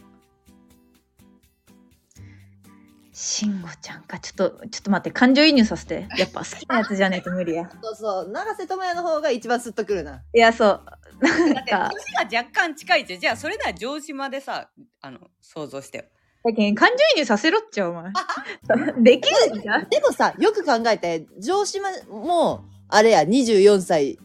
[3.22, 4.18] 慎吾ちゃんか。
[4.20, 6.08] ちょっとちょっと待って感情移入させて。
[6.18, 7.70] やっぱ好きなやつじゃねえと無理や。
[7.84, 10.22] そうそう、永瀬智也の方が一番スッとくるな。
[10.34, 10.82] いやそう。
[11.22, 13.20] だなんってか年が若干近いじゃん。
[13.20, 14.70] じゃあそれなら城島でさ
[15.02, 16.04] あの想像してよ。
[16.46, 18.14] だけん感情移入させろっちゃお前。
[19.04, 19.90] できるんじゃん？
[19.90, 24.18] でもさ、よく考えて、城島も、あれや、24歳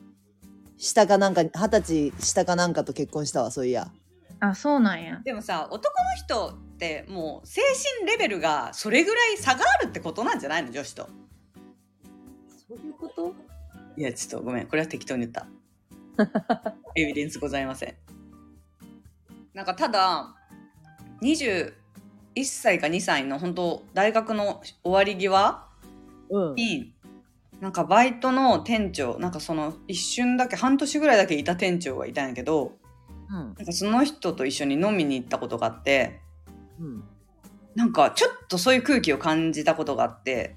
[0.78, 3.88] 下かなんか、20歳下かなんかと結婚したわ、そういや。
[4.38, 5.20] あそうなんや。
[5.24, 6.54] でもさ男の人
[7.02, 7.60] ってもう精
[7.98, 11.08] 神レベルがそれぐらい差があるってことなんじゃないの女子と。
[12.68, 13.34] そういうこと？
[13.96, 14.66] いやちょっとごめん。
[14.66, 15.46] これは適当に言った。
[16.96, 17.94] エビデンスございません。
[19.52, 20.34] なんかただ
[21.22, 21.72] 21
[22.44, 25.66] 歳か2歳の本当大学の終わり際
[26.30, 26.54] うん。
[26.54, 26.94] に
[27.60, 32.72] なんかバイトの店長なんかその一瞬だけ半年ぐらいだけいた店長がいたんやけど
[33.30, 33.54] うん。
[33.56, 36.20] なんかその人と一緒に飲みに行ったことがあって
[36.80, 37.04] うん。
[37.74, 40.56] なんかちょっとそういう空気を感じたことがあって。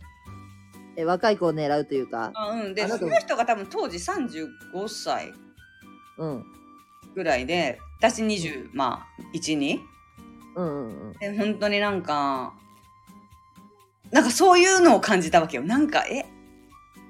[0.96, 2.32] え、若い子を狙うというか。
[2.34, 2.74] あうん。
[2.76, 4.48] でその人が多分当時35
[4.88, 5.34] 歳。
[6.18, 6.46] うん。
[7.16, 9.80] ぐらいで私20まあ12
[10.56, 11.14] うんうんうん。
[11.14, 12.54] で本当になんか
[14.12, 15.64] なんかそういうのを感じたわけよ。
[15.64, 16.26] なんかえ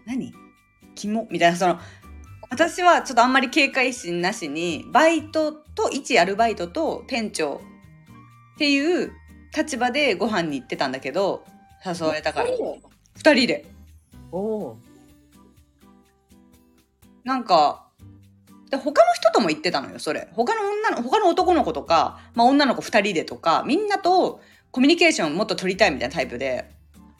[0.05, 0.33] 何？
[0.95, 1.57] キモみたいな。
[1.57, 1.79] その
[2.49, 7.61] 私はちょっとあんまり警戒心なしにバイトと一アルバイトと店長
[8.57, 9.11] っていう
[9.55, 11.45] 立場でご飯に行ってたんだけど
[11.85, 12.49] 誘われたから。
[12.49, 13.65] 2人で？
[14.31, 14.77] おお
[17.23, 17.85] なんか
[18.71, 20.27] で他の人とも行ってたのよそれ。
[20.33, 24.41] 他の女の他の男の子とか、まあ、女の子2人でとかみんなと
[24.71, 26.65] コミュニケーションもっと取りたいみたいなタイプで。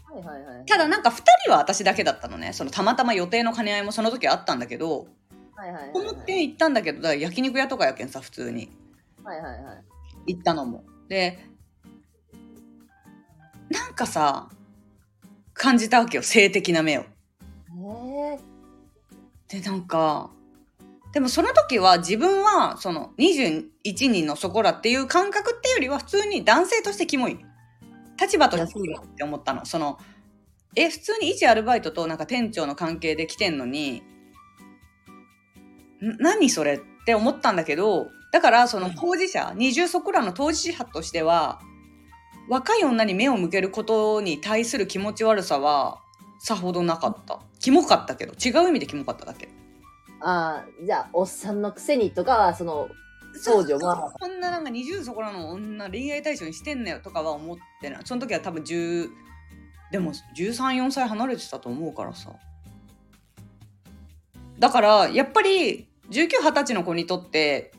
[0.09, 0.15] ー。
[0.15, 0.65] はいはいはい。
[0.65, 2.51] ただなんか2人は私だけだったのね。
[2.53, 5.05] そのたまたま予定の兼ね合いもその時あったんだけど
[5.55, 5.91] はいはいはい。
[5.93, 8.71] 思って行ったんだけどだから焼肉屋とかやけんさ普通に。
[9.23, 10.33] はいはいはい。
[10.33, 11.39] 行ったのもで
[13.69, 14.49] なんかさ
[15.53, 17.05] 感じたわけよ性的な目を。
[19.47, 20.29] でなんか
[21.13, 23.69] でもその時は自分はその21
[24.09, 27.39] 人のそこらっていう感覚っていうよりは普通に男性としてキモい。
[28.19, 29.65] 立場としてキモいって思ったの。
[29.65, 29.97] その
[30.75, 34.03] え普通に一アルバイトとなんか店長の関係で来てんのに
[36.01, 41.61] ん何それって思ったんだけどだからその当事者二重そこらの当事者としては
[42.49, 45.99] 若い女に目を向けることに対する気持ち悪さは
[46.39, 47.39] さほどなかった。
[47.59, 49.49] キモかったけど違う意味でキモかっただけ。
[50.19, 52.89] ああ、じゃあ、おっさんのくせにとかは、その、
[53.43, 54.11] 少女は。
[54.19, 58.01] こんななんか20そこらの女恋愛対象にしてんなよとかは思ってない。
[58.03, 59.09] その時は多分10
[59.91, 62.31] でも134歳離れてたと思うからさ。
[64.57, 67.73] だからやっぱり1920歳の子にとって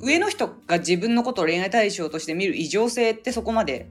[0.00, 3.90] 上の人が自分のことを恋愛対象として見る異常性ってそこまで？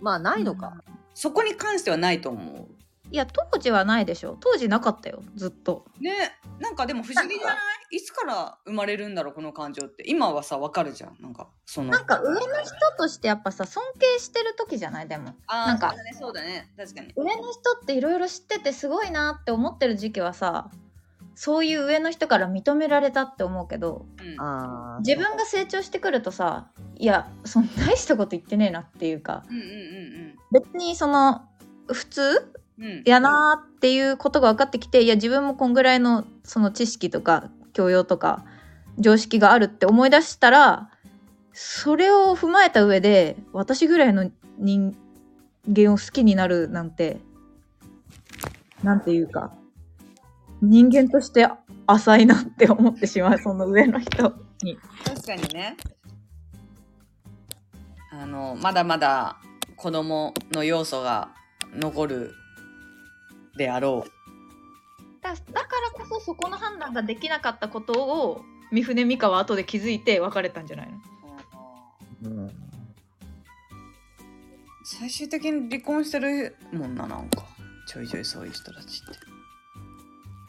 [0.00, 0.82] まあ、ないのか。
[1.14, 2.68] そこに関してはないと思
[3.10, 4.36] いや当時はないでしょ。
[4.40, 5.22] 当時なかったよ。
[5.36, 5.84] ずっと。
[6.00, 6.12] うね。
[6.58, 7.56] なんかでも不思議じゃない？
[7.98, 10.02] いつから生まれるんだろうこの感情って。
[10.06, 11.16] 今はさわかるじゃん。
[11.20, 11.90] なんかその。
[11.90, 15.08] なんか上の人としてやっぱさ尊敬してる時じゃない？
[15.08, 15.34] でも。
[15.46, 15.90] あーなんか。
[15.90, 16.72] そうだねそうだね。
[16.76, 17.12] 確かに。
[17.14, 20.70] 上の人っていろいろ知っててすごいなって思ってる時期はさ
[21.36, 25.02] そういう上の人から認められたって思うけどうん。
[25.02, 31.42] 自分が成長してくるとさいやそんな大したこと言ってねえなっていうかうんうんうん別にその
[31.88, 33.02] 普通うんうん。
[33.04, 38.44] やなーっていうことが分かってきていや自分もこんぐらいのその知識とか教養とか
[38.98, 40.90] 常識があるって思い出したら
[41.52, 44.96] それを踏まえた上で私ぐらいの人
[45.68, 47.18] 間を好きになるなんて
[48.82, 49.52] なんていうか
[50.68, 51.48] 人間として
[51.86, 54.78] 浅いなって思ってしまう その上の人に。
[55.04, 55.76] 確かにね。
[58.12, 59.36] あのまだまだ
[59.76, 61.34] 子供の要素が
[61.74, 62.34] 残る
[63.58, 64.06] であろ
[65.20, 70.88] だだからこそそこの判断ができなかったことを三船美香は後で気づいて別れたんじゃない
[72.22, 72.30] の？
[72.30, 72.50] ううん。
[74.84, 77.44] 最終的に離婚してるもんななんか。
[77.86, 79.35] ちょいちょいそういう人たちって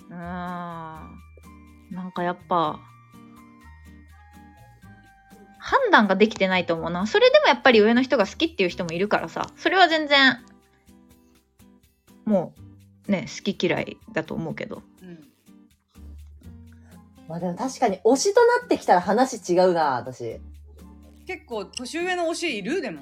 [0.10, 0.18] うーん。
[0.18, 2.80] なんかやっぱ
[5.60, 7.08] 判断ができてないと思うな。
[7.08, 9.50] それでもやっぱり上の人が好きっていう人もいるからさ。
[9.58, 10.44] それは全然
[12.26, 12.54] も
[13.08, 14.84] うね好き嫌いだと思うけど。
[15.02, 15.28] うん。
[17.28, 20.40] まあでも確かに推しとなってきたら話違うな、私。
[21.26, 22.82] 結構年上の推しいる？
[22.82, 23.02] でも。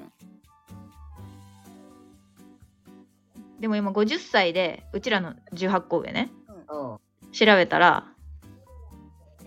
[3.60, 6.30] でも今50歳でうちらの18個上ね。
[6.32, 6.35] うん。
[6.68, 8.06] 調べたら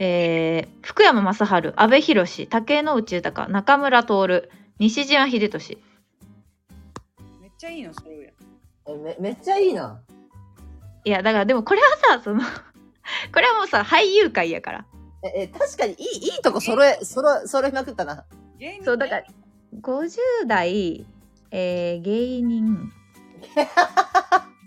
[0.02, 5.78] えー、福山雅治阿部寛竹野内豊中村徹西島秀俊。
[7.42, 8.32] めっちゃいいのそうや
[8.88, 10.02] えめめっちゃいいな。
[11.04, 12.42] いやだからでもこれはさその
[13.34, 14.86] これはもうさ俳優界やから。
[15.22, 18.24] え、え、確かにいい、いいとこ揃え、揃え、揃えまくったな。
[18.58, 19.26] 芸人そうだから
[19.82, 21.06] 50代、
[21.52, 22.90] えー、芸人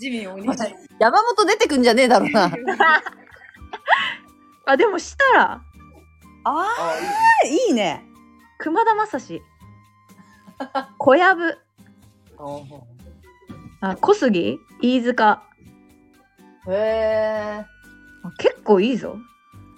[0.03, 2.51] ジミーお兄ちゃん山本出てくんじゃねえだろうな。
[4.67, 5.43] あでもしたら。
[5.53, 5.63] あ
[6.45, 8.05] あーいいね。
[8.59, 9.43] 熊田正史
[10.99, 11.51] 小籔。
[11.51, 11.57] いい
[13.81, 14.59] あ小杉？
[14.81, 15.43] 飯塚。
[16.67, 17.65] へえ。
[18.25, 19.17] あ結構いいぞ。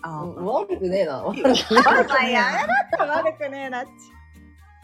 [0.02, 1.22] あ悪くねえな。
[1.22, 3.88] 悪くね悪くねえな悪くねえなっち。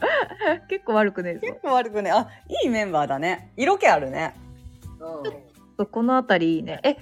[0.68, 1.40] 結構悪くねえぞ。
[1.40, 2.11] 結構悪くね。
[2.11, 2.29] えあ
[2.64, 3.53] いいメンバーだね。
[3.57, 4.35] 色気あるね
[5.00, 5.22] そ
[5.78, 6.80] うこの辺りいいね。
[6.84, 6.96] え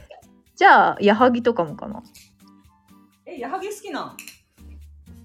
[0.55, 2.03] じゃあ矢作とかもかな？
[3.27, 4.17] え矢作好きなん？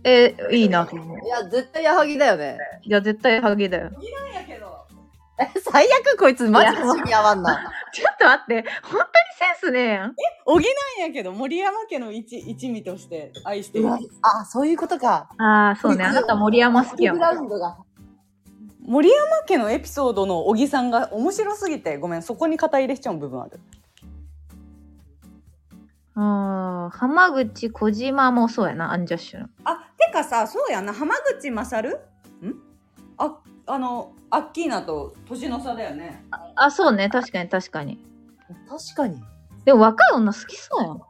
[0.03, 0.85] えいいな。
[0.85, 2.57] と思ういや、絶対矢作だよね。
[2.83, 3.83] いや絶対矢作だよ。
[3.83, 3.93] なん
[4.33, 4.73] やけど。
[5.39, 7.71] え、最悪こいつマジで趣味合わんな。
[7.93, 8.69] ちょっと待って。
[8.83, 10.15] 本当にセンスねえやん。
[10.45, 10.65] 小木
[10.99, 13.87] なんやけど森山家の一一味として愛してる。
[14.21, 15.29] あ、そういうことか。
[15.37, 16.03] ああそうね。
[16.03, 17.77] あなた森山好きやんラウンドが。
[18.85, 23.59] 森山家のエピソードの小木さんが面白すぎてごめんそこに肩入れしちゃう部分ある。
[26.15, 29.47] あー浜口小島もそうやなアンジャッシュの。
[29.63, 31.95] あてかさそうやな浜口勝ん？
[33.17, 36.25] ああのアッキーナと年の差だよね。
[36.55, 38.03] あそうね確かに確かに。
[38.69, 39.23] 確かに。
[39.63, 41.01] でも若い女好きそうやん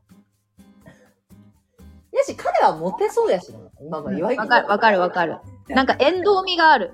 [2.16, 3.58] やし、彼はモテそうやしな。
[3.90, 5.38] まあまあ、言わわかるわかるわかる。
[5.70, 6.94] なんか縁遠味がある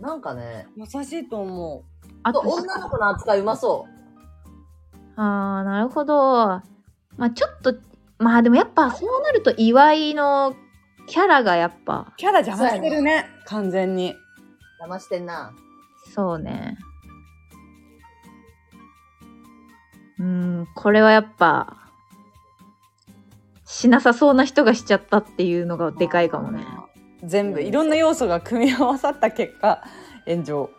[0.00, 2.06] なんかね、優しいと思う。
[2.22, 3.86] あと女の子の扱いうまそ
[5.16, 6.46] あーなるほど。
[7.16, 7.74] まあちょっと
[8.18, 10.54] まあでもやっぱそうなると岩井の
[11.06, 12.12] キャラがやっぱ。
[12.16, 14.12] キャラ邪魔してるね完全に。
[14.12, 14.84] う。
[14.84, 15.54] 騙してんな。
[16.14, 16.76] そうね。
[20.18, 21.76] うんこれはやっぱ
[23.66, 26.64] しなさそうな人がしちゃったっていうのがでかいかもね
[27.26, 29.82] 全部いろんな要素が組み合わさった結果
[30.26, 30.70] 炎上、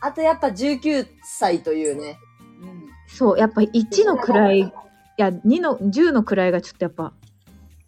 [0.00, 2.18] あとやっぱ19歳というね。
[3.08, 4.16] そうやっぱ1の
[4.52, 4.72] 位い
[5.16, 7.12] や2の10の位がちょっとやっぱ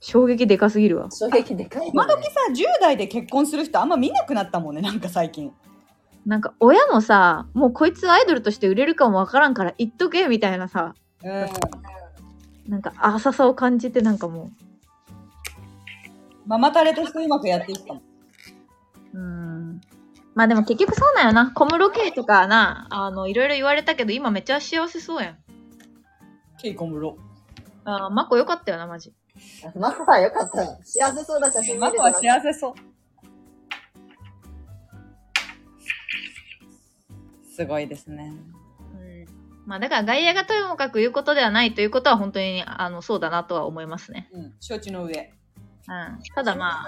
[0.01, 1.11] 衝撃でかすぎるわ。
[1.11, 1.91] 衝撃でかいよ、ね。
[1.93, 5.53] 今時さ10代で結婚する人あんま見なくなったもんねなんか最近。
[6.27, 10.95] なんか親もさもうこいつアイドルとして売れるかもわからんから言っとけみたいなさ。
[11.25, 11.47] うん。
[12.69, 14.51] なんか浅さを感じてなんかも
[16.49, 18.01] ママタレとしてうまくやっていったも。
[18.01, 18.03] んう
[19.13, 19.19] う
[19.75, 19.81] ん。
[20.35, 21.53] まあでも結局そうなんよな。
[21.53, 22.87] 小室圭とかな。
[22.91, 25.37] あのいろいろ言われたけど今めっちゃ幸せそうやん。
[26.59, 27.19] ケイコムロ。
[27.85, 29.13] あーマコよかったよなマジ。
[29.77, 30.85] マコさんよかった。
[30.85, 32.75] 幸せそうな写真見れたマコは幸せそう。
[37.55, 38.33] すごいですね。
[38.95, 39.27] うん。
[39.67, 44.31] まあだから外野がともかく言うことではないということは本当にあのそうだなとは思いますね。
[44.33, 44.55] うん。
[44.61, 45.35] 承知の上
[45.89, 46.87] うん、ただまあ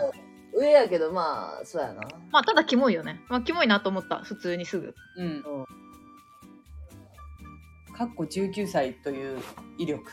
[0.55, 2.03] 上やけどまあ、そうやな。
[2.31, 3.21] まあただキモいよね。
[3.29, 4.95] まあキモいなと思った普通にすぐ。
[5.17, 5.29] うんう
[5.63, 5.65] ん
[7.97, 9.39] かっこ19歳という
[9.77, 10.11] 威力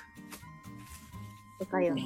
[1.60, 2.04] でかいよね。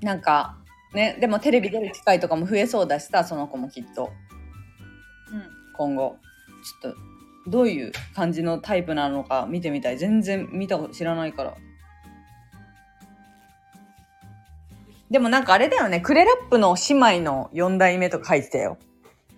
[0.00, 0.56] なんか
[0.94, 4.10] ねでもテレビ出る機会とかも増えそうだしさその子もきっと
[5.32, 5.42] うん。
[5.76, 6.16] 今後
[6.82, 6.98] ちょっと
[7.50, 11.56] どういう感じのタイプなのか見てみたい全然見たこと知らないから
[15.10, 16.00] でもなんかあれだよね。
[16.00, 18.76] クレラップの姉妹の4代目とか書いてたよ。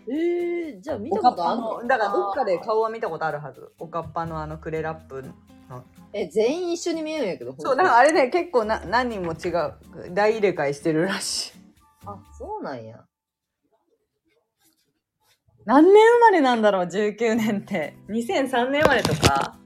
[0.09, 3.72] えー、じゃあ見たことあんののだからどっかで顔は見たことあるはず。
[3.78, 5.24] おかっぱのあのクレラップ
[6.12, 7.54] え、全員一緒に見えるんやけど。
[7.56, 9.74] そうだからあれね結構な何人も違う。
[10.12, 11.52] 大入れ替えしてるらしい。
[12.06, 13.04] あ、そうなんや。
[15.64, 17.94] 何年生まれなんだろう19年って。
[18.09, 19.56] 2003年生まれとか。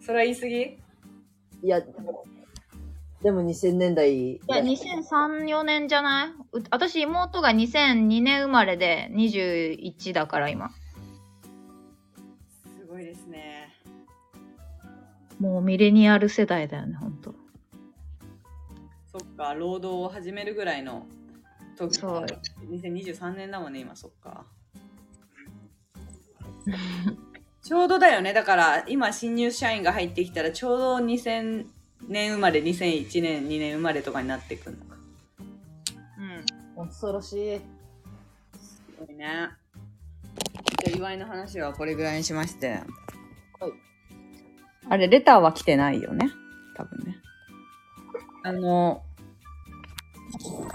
[0.00, 0.78] それは言い過ぎ？
[1.64, 2.24] いや、でも
[3.30, 4.12] 2000年代。
[4.12, 6.58] いいや2003、4年じゃない？
[6.58, 10.70] う私妹が2002年生まれで21だから今。
[12.78, 13.72] すごいですね
[15.40, 17.34] もうミレニアル世代だよね、ほんと。
[19.12, 21.06] そっか労働を始めるぐらいの
[21.76, 22.26] 時そう
[22.70, 24.46] 2023年だもんね今そっか
[27.62, 31.66] ちょうどだよねだから今新入社員が入ってきたらちょうど2000
[32.08, 34.96] 年生まれ2001年2年生まれとかになってくるのか。
[36.78, 36.88] うん。
[36.88, 37.60] 恐ろしい。
[38.58, 39.50] すごいね。
[40.84, 42.68] じゃあ祝いの話はこれぐらいにしまして。
[42.70, 42.82] はい。
[44.88, 46.30] あれレターは来てないよね？
[46.76, 47.16] 多分ね。
[48.44, 49.02] あの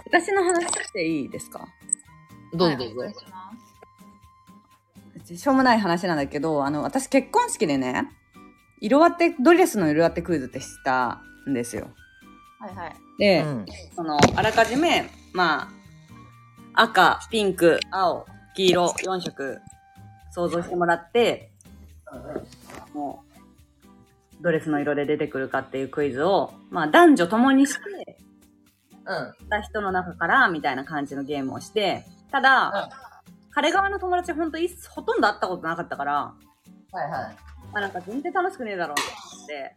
[0.05, 1.67] 私の話していいですか？
[2.53, 2.99] どうぞどうぞ。
[3.01, 3.13] はいお願い。
[3.13, 3.51] しま
[5.25, 5.37] す。
[5.37, 8.09] しょうもない話なんだけどあの私結婚式でね
[8.79, 11.87] 色当てドレスの色当てクイズってしたんですよ
[12.59, 12.95] はいはい。
[13.19, 13.65] で、うん。
[13.95, 15.69] そのあらかじめま
[16.73, 19.59] あ赤ピンク青黄色4色
[20.31, 21.51] 想像してもらって
[22.93, 23.23] も
[24.39, 28.17] うどれスの色で出てくるかっていうクイズを、まあ、男女ともにして
[29.05, 29.49] うん。
[29.49, 32.89] た人の中からみたいな感じのゲームをしてただ、
[33.51, 36.33] 彼側の友達ほんといほとんど会ったことなかったから、は
[36.93, 37.35] いはい。
[37.73, 39.03] まあ、なんか全然楽しくねえだろうと
[39.35, 39.75] 思って。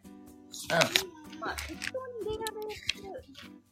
[1.39, 3.23] まあ、適当に出られる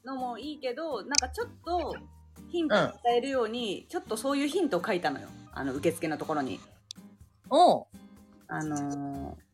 [0.04, 1.96] のもいいけどなんかちょっと
[2.50, 6.60] ヒントを伝えるように、ちょっとそういうヒントを書いたのよあの受付のところに。
[7.50, 7.86] おう。
[8.48, 9.50] あのー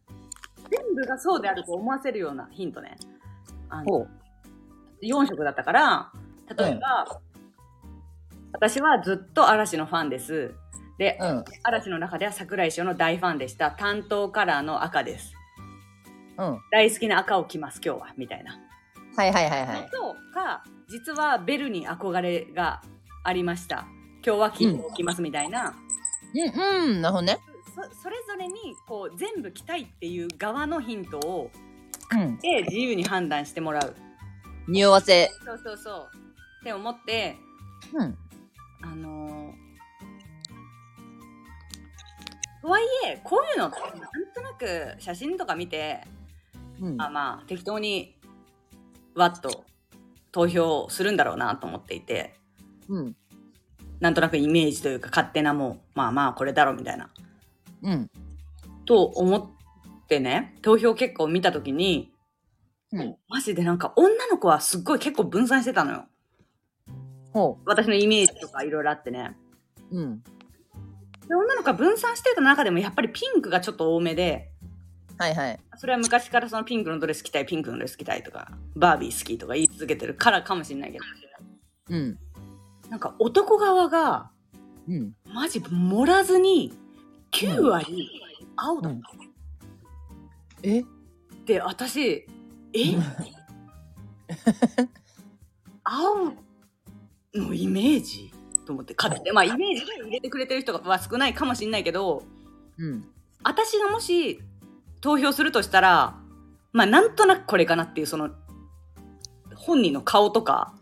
[0.71, 2.97] 全部がそうであると思わせるようなヒントね。
[3.69, 4.09] あのほう。
[5.03, 6.11] 4色だったから
[6.57, 7.21] 例えば、
[8.53, 10.53] 私はずっと嵐のファンです。
[10.97, 11.45] で、うん。
[11.63, 13.71] 嵐の中では桜井翔の大ファンでした。
[13.71, 15.33] 担当カラーの赤です。
[16.37, 16.59] うん。
[16.71, 18.59] 大好きな赤を着ます今日はみたいな。
[19.15, 19.89] はいはいはいはい。
[19.89, 22.81] とか実はベルに憧れが
[23.23, 23.87] ありました
[24.25, 25.73] 今日は黄色を着ますみたいな、
[26.33, 27.37] うん、うん、なるほどね。
[27.73, 28.53] そそれぞれに
[28.87, 31.51] こう全部着たいっていう側のヒントを
[32.11, 32.37] うん。
[32.37, 33.95] で自由に判断してもらう
[34.67, 35.29] 匂わせ。
[35.45, 36.09] そうそうそう
[36.61, 37.37] って思って
[37.93, 38.17] うん。
[38.81, 39.64] あのー
[42.65, 43.91] とはいえこういうのってなん
[44.33, 46.01] となく写真とか見て
[46.81, 47.01] うん。
[47.01, 48.17] あまあ適当に
[49.13, 49.65] わっと
[50.31, 52.33] 投票するんだろうなと思っていて
[52.89, 53.15] うん。
[53.99, 57.11] なんとなくイメージというか勝手なもうまあまあこれだろみたいな
[57.83, 58.09] うん。
[58.85, 62.11] と思ってね投票結果を見た時に
[62.91, 63.15] うん。
[63.29, 66.05] マジでなんか女の子はすっごい結構分散してたのよ
[67.31, 69.37] ほ私のイメージとかいろいろあってね
[69.91, 69.99] う。
[69.99, 70.23] うん。
[71.27, 74.51] で女の子が分散してた中でもやっぱりピンクがちょっと多めで
[75.17, 75.59] はいはい。
[75.77, 81.05] それは昔からそのピンクのドレス着たいピンクのドレス着たいとかバービー好きとか言い続けてるからかもしれないけど
[81.89, 82.19] うん。
[82.89, 84.29] なんか男側が
[84.87, 85.13] うん。
[85.25, 86.73] マジ盛らずに
[87.31, 88.09] 9割
[88.57, 88.99] 青だった、
[90.63, 90.83] え？
[91.45, 92.25] で私
[92.73, 92.79] え？
[95.83, 96.33] 青
[97.33, 98.33] のイメージ？
[98.65, 102.23] と思って勝手まあイメージで入れてくれてる人は少ないかもしれないけど
[102.77, 103.05] うん。
[103.43, 104.41] 私がもし
[105.01, 106.15] 投票するとしたら
[106.73, 108.31] まあなんとなくこれかなっていうその
[109.55, 110.73] 本人の顔とか、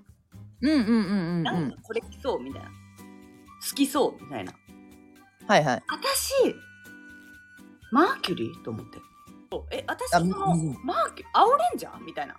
[0.61, 2.69] うんうんうんうんうなんんかこれ来そうみたいな。
[2.69, 4.53] 好きそうみたいな。
[5.47, 5.83] はいはい。
[5.87, 6.33] 私
[7.91, 8.97] マーキュリーと思って。
[9.51, 10.77] そうえ私あそのうん。
[10.83, 12.35] マーキュ青レンジャーみたいな。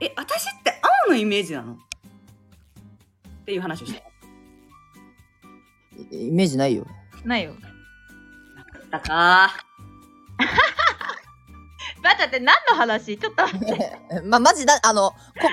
[0.00, 1.76] え私って青のイメージなの？
[3.48, 4.02] っていう話をして
[6.10, 6.86] イメージないよ。
[7.24, 7.54] ないよ。
[8.90, 9.56] たか
[12.04, 13.16] 待って待って、何の話？
[13.16, 13.98] ちょっと待って。
[14.28, 15.50] ま、マジだ、あの、こ、これ、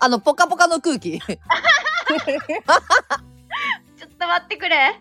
[0.00, 1.18] あの、ポカポカの空気。
[1.18, 1.38] ちょっ
[4.18, 5.00] と待ってくれ。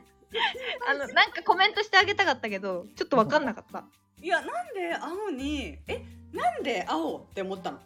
[0.88, 3.84] あの、なんかコメントしてあげたかったけど、ちょっとわかんなかった。
[4.22, 7.80] いやなんで青にえなんで青って思ったの？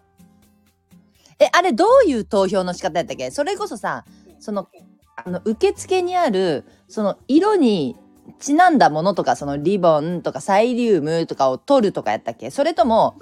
[1.39, 3.31] え、あれどういう投票の仕方やったっけ？
[3.31, 4.05] それこそさ、
[4.43, 4.67] その、
[5.15, 7.95] あの、受付にある、その、色に
[8.39, 12.51] ちなんだものとか、その、リボンとかサイリウムとかを取るとかやったっけ？
[12.51, 13.15] それとも、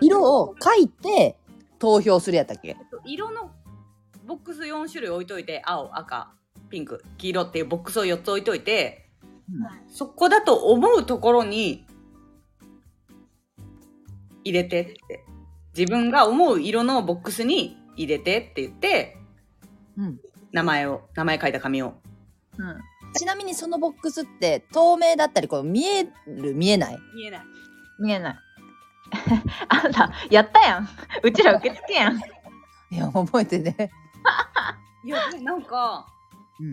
[0.00, 1.36] 色を書いて
[1.78, 2.78] 投票するやったっけ？
[3.04, 3.50] 色の
[4.26, 6.32] ボックス4種類置いといて青赤
[6.70, 9.10] ピンク黄色っていうボックスを4つ置いといて、
[9.52, 9.92] うん。
[9.92, 11.84] そこだと思うところに
[14.42, 15.24] 入れてって。
[15.76, 19.18] 自分が思う色のボックスに入れてって言って
[19.98, 20.18] うん。
[20.52, 21.94] 名前を名前書いた紙を
[22.58, 22.80] うん。
[23.14, 26.98] ちなみにそのボックスって透明だったり、こう見える見えない？
[27.14, 27.40] 見えない
[28.00, 28.36] 見えない。
[29.68, 30.88] あんた、やったやん。
[31.22, 32.16] うちら受付やん。
[32.90, 33.90] いや、覚えてね。
[35.04, 36.06] いやでなんか
[36.60, 36.72] うん。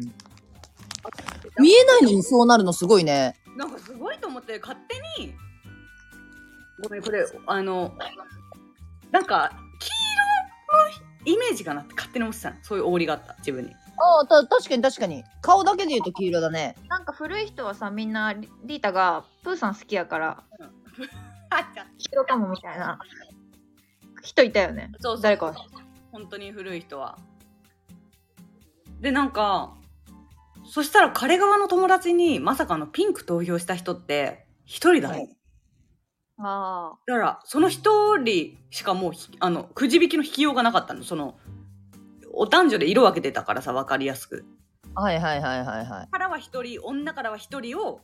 [1.62, 3.36] 見えないのにそうなるのすごいね。
[3.58, 5.34] なんかすごいと思って勝手に
[6.82, 7.94] ごめんこれあの
[9.12, 9.88] なんか黄
[10.94, 12.58] 色のイメージかなって勝手に思ってたの。
[12.62, 13.36] そういうおごりがあった。
[13.40, 13.72] 自分に。
[13.72, 15.24] ああ、た、確かに確かに。
[15.42, 16.76] 顔だけで言うと黄色だね。
[16.88, 20.44] なんか古い人はさ、みんなリリータがプーさん好きやから、
[21.50, 23.00] あじゃあ黄色かもみたいな。
[24.22, 24.92] 人いたよね。
[25.00, 25.22] そうそう。
[25.22, 25.54] 誰か。
[26.12, 27.18] 本当に古い人は。
[29.02, 29.76] でなんか
[30.66, 35.39] そしたら彼側の友達にまさかのピンク投票した人って一人だの、はい
[36.42, 41.04] あだからその一人しかもうひあのくじ引きの引きようがなかったの。
[41.04, 41.38] その
[42.32, 44.46] お男女で色分けてたからさ分かりやすく。
[44.96, 46.08] はいはいはいはいはい。
[46.10, 48.02] からは一人女からは一人を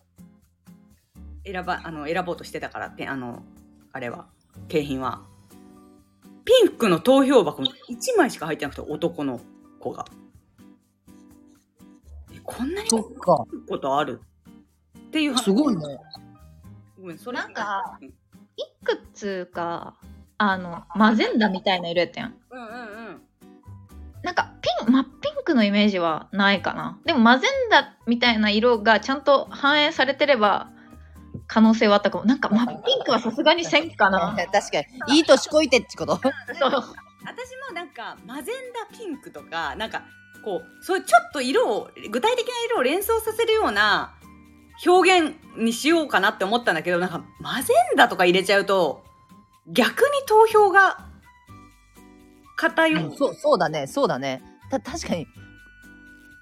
[1.46, 3.42] 選ばあの選ぼうとしてたからってあの
[3.94, 4.28] あれは。
[4.68, 5.22] 景品は。
[6.44, 9.40] ピンクの投票箱に1枚しか入ってなくて男の
[9.80, 10.06] 子が。
[12.34, 13.46] えこんなにそっか。
[13.68, 14.22] ことある？
[14.98, 15.44] っていう話。
[15.46, 15.82] すごいね。
[17.00, 17.38] ごめんそれ。
[17.38, 18.14] なんかうん
[19.16, 19.96] つか、
[20.38, 22.36] あの、マゼンダみたいな色やったやん。
[22.52, 23.22] うんうんうん
[24.24, 27.00] なんかピン、ま、ピンクのイメージはないかな。
[27.06, 30.72] でもマゼンダみたいな色がちゃんと反映されてれば
[31.46, 32.26] 可能性はあったかも。
[32.26, 34.36] なんか真ピンクはさすがにせんかな。
[34.52, 35.18] 確かに。
[35.18, 36.16] いい年こいてってこと
[36.60, 36.72] そう。
[37.24, 38.56] 私もなんかマゼン
[38.92, 40.02] ダピンクとかなんか
[40.44, 44.16] こうそういうちょっと色を具体的な色を連想させるような
[44.86, 49.04] 表現にしようかなって思ったんだけどなんかマゼンダとか入れちゃうと
[49.68, 51.06] 逆に投票が
[52.56, 53.88] 偏る、そう、そうだね。
[53.88, 54.42] そうだね。
[54.70, 55.28] た、確かに。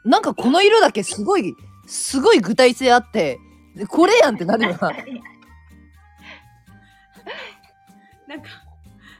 [0.05, 1.55] なんかこの色だけすごい、
[1.87, 3.39] すごい具体性あって、
[3.75, 4.91] でこれやんってなるよな。
[8.27, 8.49] なんか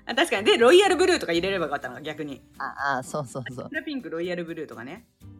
[0.05, 3.69] あ確かにでロイヤルブルーとか入れればよかったのか逆にああ、そうそうそう。
[3.85, 5.32] ピンクロイヤルブルーとかねで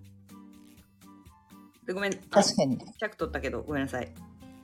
[1.92, 2.78] ごめん確かに。
[3.00, 4.14] 尺取ったけどごめんなさい。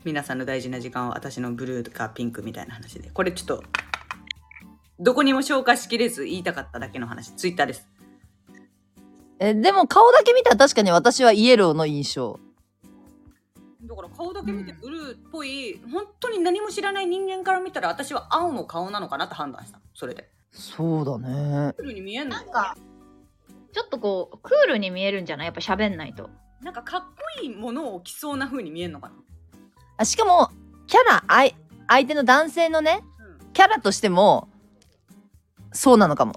[0.05, 3.09] 皆さんの大事な時間は私のブルーかピンクみたいな話で。
[3.09, 3.63] これちょっと
[4.99, 7.32] どこにも消化しきれず言いたかっただけの話。
[7.36, 7.89] ツイッターです。
[9.39, 12.39] え、でも顔だけ見たら確かに私はイエローの印象。
[13.84, 19.80] だから顔だけ見てブルーっぽい、本当に何も知らない人間から見たら私は青の顔なのかなって判断した。
[19.93, 20.30] それで。
[20.51, 21.74] そうだね。
[21.78, 22.78] ブルーに見えんのなんか
[23.72, 25.45] ちょっとこうクールに見えるんじゃない？
[25.45, 26.30] やっぱ喋んないと
[26.62, 27.07] なんかかっこ
[27.41, 29.16] いいものを着そうな風に見えるのかな？
[29.97, 30.49] あしかも
[30.88, 31.55] キャラあい
[31.88, 33.01] 相手の男性のね
[33.53, 34.49] キャラとしても
[35.72, 36.34] そうなのかも。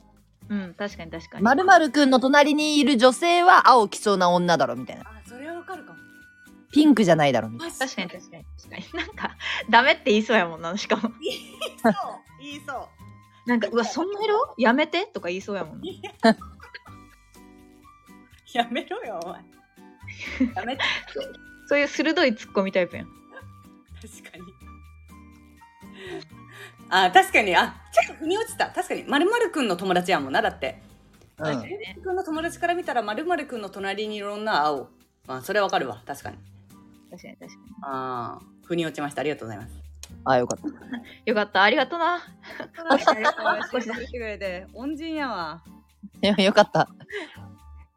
[0.48, 1.44] うん確かに確かに。
[1.44, 5.02] まるまるくんの隣にいる女性は青着そうな女だろみたいな。
[5.02, 5.98] あそれはわかるかも。
[6.72, 8.84] ピンクじゃないだろみたい確確かに確かに確かに。
[9.06, 9.36] なんか
[9.70, 11.02] ダメって言いそうやもんなしかも。
[11.02, 11.12] そう
[12.40, 12.88] 言いそう。
[13.48, 14.54] なんかうわそんな色？
[14.58, 15.06] やめて？
[15.06, 15.86] とか言いそうやもんな。
[18.52, 19.40] やめろよお前
[20.54, 20.82] やめて。
[21.68, 23.06] そういう鋭いツッコミタイプやん。
[23.06, 24.44] 確かに。
[26.90, 27.56] あ確かに。
[27.56, 28.70] あちょっと腑に落ちた。
[28.70, 29.04] 確かに。
[29.04, 30.82] まるまるくんの友達やもんなだって。
[31.38, 31.50] な。
[31.50, 31.56] うん。
[31.56, 31.68] 確か。
[31.68, 34.88] にねくんの友達から見たらまるまるくんの隣にいる女は青。
[35.26, 36.02] まあそれわかるわ。
[36.06, 36.36] 確かに。
[37.10, 37.62] 確かに確かに。
[37.82, 39.20] ああ腑に落ちました。
[39.20, 39.82] ありがとうございます。
[40.24, 40.68] あ、よかった。
[41.26, 41.62] よかった。
[41.62, 42.14] ありがとな。
[42.16, 44.68] ありがとうございます。
[44.74, 45.62] 恩人やわ。
[46.20, 46.88] いや、よかった。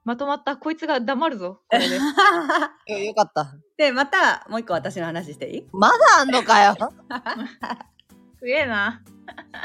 [0.05, 1.61] まとまったこいつが黙るぞ。
[1.69, 3.05] これで。
[3.07, 3.55] よかった。
[3.75, 5.67] でまたもう一個私の話していい？
[5.73, 6.75] まだあんのかよ。
[8.39, 9.01] すげえな。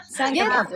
[0.05, 0.67] すげえな、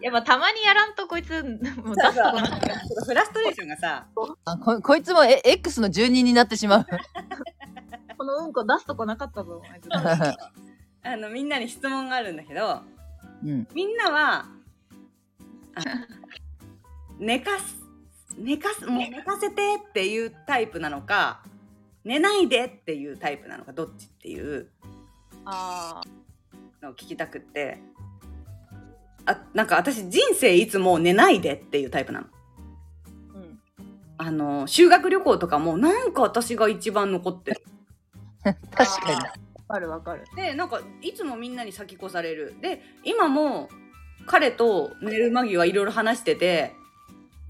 [0.00, 2.60] やっぱたまにやらんとこいつもう出すとこなちょっ
[3.00, 4.06] とフラストレーションがさ。
[4.46, 6.86] あここいつもえ X の住人になってしまう。
[8.16, 9.62] このうんこ出すとこなかったぞ
[11.02, 12.82] あのみんなに質問があるんだけど
[13.44, 13.68] うん。
[13.74, 14.46] みんなは
[15.74, 15.82] あ
[17.18, 17.79] 寝かす
[18.40, 21.42] 寝かすもう寝かせてっていうタイプなのか
[22.04, 24.68] 寝ないでっていうタイプなのかどっちっていう
[25.44, 26.00] あ
[26.82, 27.78] のを聞きたくって
[29.26, 32.26] あなんか私人生いつも寝ないでっていうタイプなの。
[32.26, 32.30] ー
[33.36, 33.60] うん
[34.16, 37.62] あの修学旅行とかもなんか私が一番残ってる。
[38.42, 38.54] 確
[39.02, 39.14] かに。
[39.68, 42.54] わかるわかるでなんかいつもみんなに先越される。
[42.62, 43.68] で今も
[44.26, 46.74] 彼と寝る間際いろいろ話してて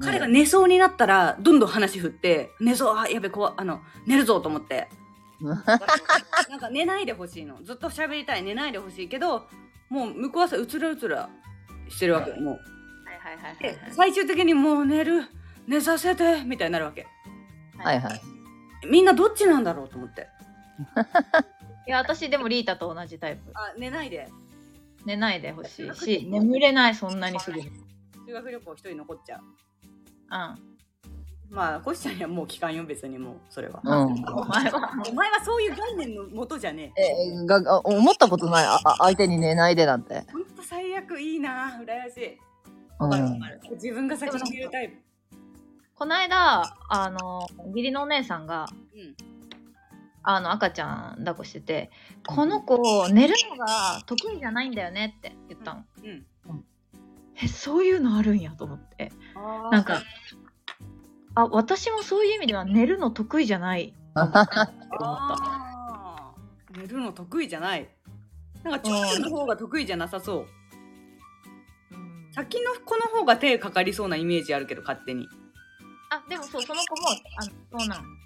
[0.00, 4.88] 彼が寝そうになったらどんどん話振って寝そうあやべこわあの寝るぞと思って。
[5.40, 7.62] なんか寝ないでほしいの。
[7.62, 8.42] ずっと喋りたい。
[8.42, 9.48] 寝ないでほしいけど
[9.88, 11.30] もう向こうはさうつらうつら
[11.88, 12.40] してるわけよ。
[12.40, 12.54] もう。
[12.54, 15.24] はいはいはい最終的にもう寝る。
[15.66, 17.06] 寝させてみたいになるわけ。
[17.78, 18.20] はいはい。
[18.86, 20.28] みんなどっちなんだろうと思って。
[21.86, 23.50] いや私でもリータと同じタイプ。
[23.54, 24.28] あ寝ないで。
[25.04, 29.40] 寝ないでほしいし眠れないそんなにすぐ修学旅行一人残っちゃう
[31.50, 33.92] まあコシちゃんにはもう聞かんよ別にもうそれは、うん。
[33.92, 37.02] お前はお前はそういう概念のもとじゃねえ。
[37.02, 38.64] えがが思ったことない。
[38.64, 40.24] ああ相手に寝ないでなんて。
[40.32, 42.38] ほんと最悪いいな羨ましい。
[43.00, 43.74] うん。
[43.74, 44.96] 自分が先に寝るタイプ。
[45.96, 49.16] この間あの義理のお姉さんがうん。
[50.22, 51.90] あの赤ちゃん抱っこしてて
[52.28, 55.84] 「この子寝るのが得意じゃないんだよね」って言ったの。
[56.04, 56.26] うん
[57.42, 59.12] えそういうのあるんやと思って。
[59.70, 60.02] なんか
[61.34, 63.84] あ私もそういう意味では寝るの得意じゃない。
[63.84, 64.72] って思った。
[66.76, 67.88] 寝るの得意じゃない。
[68.62, 70.46] なんか長女の方が得意じゃなさそう。
[71.92, 72.28] うん。
[72.32, 75.28] 先の子の方が手かかりそうなイメージあるけど勝手に。
[76.10, 78.19] あでもそうその子もあのそうなん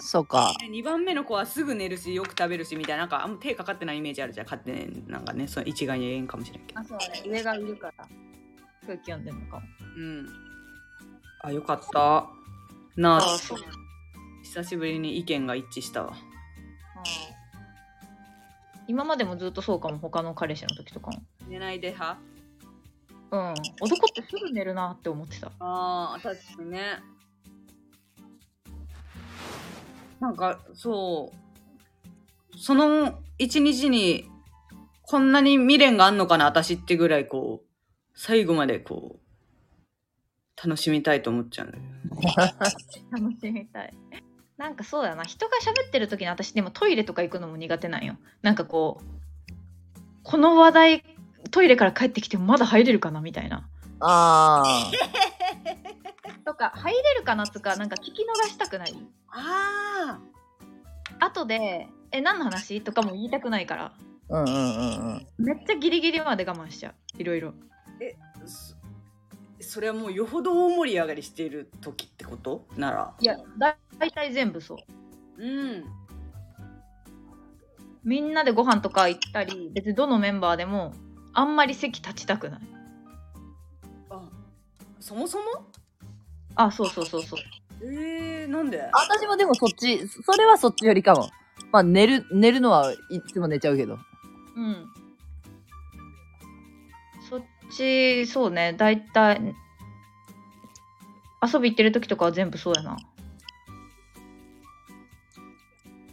[0.00, 0.54] そうか。
[0.70, 4.46] 2番目の子はすぐ寝るしよく食べるしみたいななんかあんま手かかってないイメージあるじゃん。
[4.46, 6.80] 勝手になんかねその一概に言えんかもしれんけど。
[6.80, 7.22] あそうね。
[7.26, 8.08] 上がいるから。
[8.86, 9.66] 空気読んでるのかも。
[9.96, 10.28] うん。
[11.42, 12.28] あよかった。
[12.96, 13.20] なあ
[14.42, 16.14] 久しぶりに意見が一致したわ。
[18.88, 21.22] 今までもずっとそうかも他の彼氏の時とかも。
[21.46, 22.20] 寝ないで派？
[23.30, 23.54] うん。
[23.80, 25.52] 男ってすぐ寝るなって思ってた。
[25.60, 26.98] あー確かにね
[30.20, 34.28] なんかそうその一日に
[35.02, 37.66] こんなに未練があんのかな私ってぐらいこう
[38.14, 41.84] 最後までこう楽しみたいと思っちゃうんだよ
[43.10, 43.94] 楽しみたい。
[44.58, 45.24] なんかそうだな。
[45.24, 48.18] 人が喋ってる時に私でもトイレとか行くのも苦手なんよ。
[48.42, 49.52] なんかこう
[50.22, 51.04] この話題
[51.50, 53.66] トイレから帰ってきてもまだ入れるかなみたいな。
[54.00, 54.90] あ
[56.44, 58.94] とか入れるかなとかなんか聞き逃したくない？
[59.28, 60.18] あ
[61.20, 63.84] 後で「え何の話?」とかも言いたくないから。
[63.86, 63.92] あ。
[64.32, 65.44] うんうんうんうん。
[65.44, 66.94] めっちゃギリギリまで我慢しちゃう。
[67.18, 67.48] いろいろ。
[67.50, 68.76] あそ
[69.62, 72.66] それはもうよほど大盛り上がりしている時ってこと？
[72.76, 73.14] なら。
[73.20, 74.78] いやだ大体全部そう。
[75.38, 75.84] うん。
[78.02, 80.94] みんなでご飯とか行ったり別にどのメンバーでも
[81.34, 82.60] あんまり席立ちたくない。
[84.08, 84.22] あ
[84.98, 85.44] そもそも？
[86.56, 87.40] あそうそうそうそう。
[87.82, 88.78] えー、なんで？
[88.92, 91.30] 私もでもそっち、それはそっちよりかも。
[91.72, 92.96] まあ寝る、寝るのはい
[93.32, 93.98] つも寝ちゃうけど。
[94.56, 94.86] うん。
[97.28, 97.42] そっ
[97.72, 98.74] ちそうね。
[98.76, 99.54] 大体
[101.42, 102.96] 遊び行ってる時とかは全部そうやな。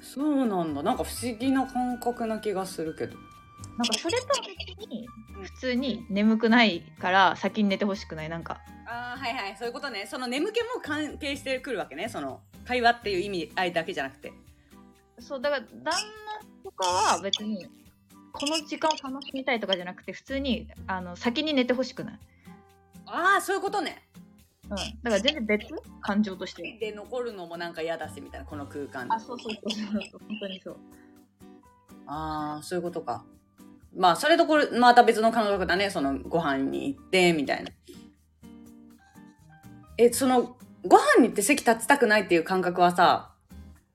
[0.02, 0.84] そうなんだ。
[0.84, 3.16] なんか不思議な感覚な気がするけど。
[3.78, 5.08] なんかそれとは別に
[5.44, 8.62] 普通に眠くないから先に寝てほしくないなんか。
[8.86, 9.56] ああはいはい。
[9.58, 10.06] そういうことね。
[10.06, 12.10] その眠気も関係してくるわけね。
[12.10, 14.34] その会話っていう意味合いだけじゃなくて。
[15.20, 15.92] そうだから旦那
[16.64, 17.66] とかは別に
[18.32, 22.20] この時間を楽しみたいとかじゃなくて普通にあの先に寝てほしくない、
[23.08, 24.04] ああそういうことね。
[24.70, 25.66] うん、だから全然別？
[26.02, 26.78] 感情として。
[26.80, 29.16] で残るのもなんか嫌だしみたいなこの空間で。
[29.16, 30.22] あそうそうそうそう。
[30.28, 30.78] 本当にそう。
[32.06, 33.26] ああそういうことか
[33.96, 35.90] まあそれとこれまた別の感覚だね。
[35.90, 37.72] そのご飯に行ってみたいな。
[39.98, 43.34] えそのご飯に行って席立ちたくないっていう感覚はさ、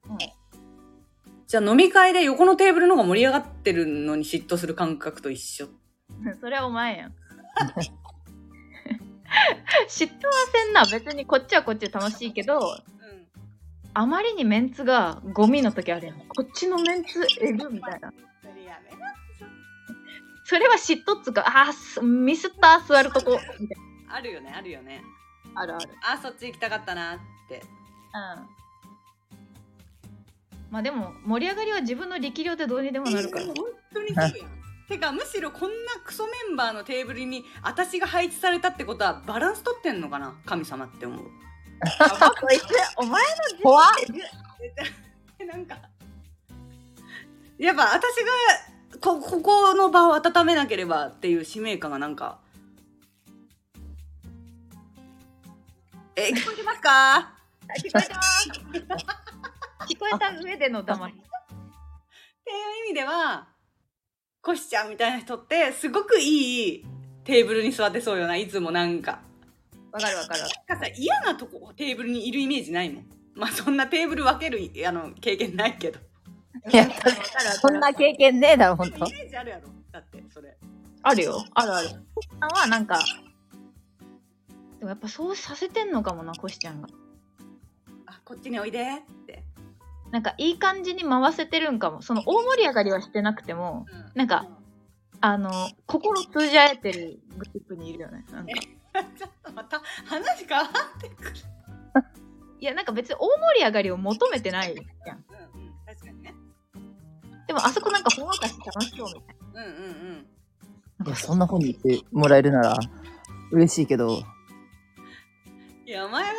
[0.08, 0.18] うん。
[0.18, 5.68] じゃあ飲み会で横のテーブルの方が盛り上がってるのに嫉妬する感覚と一緒。
[6.40, 7.14] それはお前やん。
[9.88, 10.84] 嫉妬はせんな。
[10.86, 12.92] 別にこっちはこっちで楽しいけどうん
[13.94, 16.18] あまりにメンツがゴミの時あるやん。
[16.20, 18.12] こっちのメンツえぐみたいな。
[18.40, 19.14] それやめな
[20.44, 21.70] それは嫉妬っつうかあ
[22.02, 23.78] ミスった座るとこみたい
[24.08, 25.02] あるよねあるよね。
[25.54, 25.88] なあるある。
[26.02, 27.18] あそっち行きたかったなっ
[27.48, 27.56] て。
[27.56, 27.62] うん。
[30.70, 33.44] まあでも盛り上がりは自分の力量でどうにでもなるから。
[33.44, 34.32] えでも本当にそうやん。
[34.88, 41.24] てかむしろこんなクソメンバーのテーブルに私が配置されたってことはバランス取ってんのかな神様って思う。
[41.24, 41.30] こ
[42.50, 42.64] いつ
[42.96, 43.86] お前の怖っ。
[45.38, 45.78] えなんか。
[47.58, 48.71] やっぱ私が
[49.02, 52.38] こここの場を温めなければっていう使命感がなんか。
[56.14, 57.32] え聞こえてますか？
[57.78, 58.94] 聞こえた。
[59.86, 61.14] 聞こえた上での黙り。
[61.14, 61.16] っ
[62.44, 63.48] ていう意味では
[64.40, 66.84] コシちゃんみたいな人ってすごくいい
[67.24, 69.20] テーブルに座ってそうよないつもなんか。
[69.90, 70.40] わかるわかる。
[70.40, 73.10] なんかさ嫌なとこテーブルにいるイメージないもん。
[73.34, 75.98] まあそんなテーブル分けるあの経験ないけど
[76.72, 76.88] いや
[77.60, 79.12] そんな経験ねえだろ、ほんとイ。
[79.12, 80.56] メージあるやろだってそれ。
[81.02, 81.44] あるよ。
[81.54, 81.88] あるある。
[81.88, 82.00] さん
[82.50, 82.98] はなんか
[84.78, 86.88] でもやっぱそうさせてんのかもなコシちゃんが。
[88.06, 89.44] あこっちにおいでって、
[90.10, 92.02] なんかいい感じに回せてるんかも。
[92.02, 94.12] その大盛り上がりはしてなくてもうん。
[94.14, 94.48] なんか
[95.20, 95.50] あの
[95.86, 98.52] 心通じ合えてるグループにいるよねなんか。
[99.16, 101.30] ちょっとまた話変わってくる。
[102.60, 105.24] いやなんか別に大盛り上がりを求めてないじゃん。
[105.54, 105.61] うん
[107.52, 109.66] でもあそこなんかほんわかして楽しそうみたい。
[109.66, 109.82] うんうん
[111.00, 111.06] うん。
[111.06, 112.78] いや、そんな風に言ってもらえるなら
[113.50, 114.22] 嬉しいけど、
[115.84, 116.32] いやお前は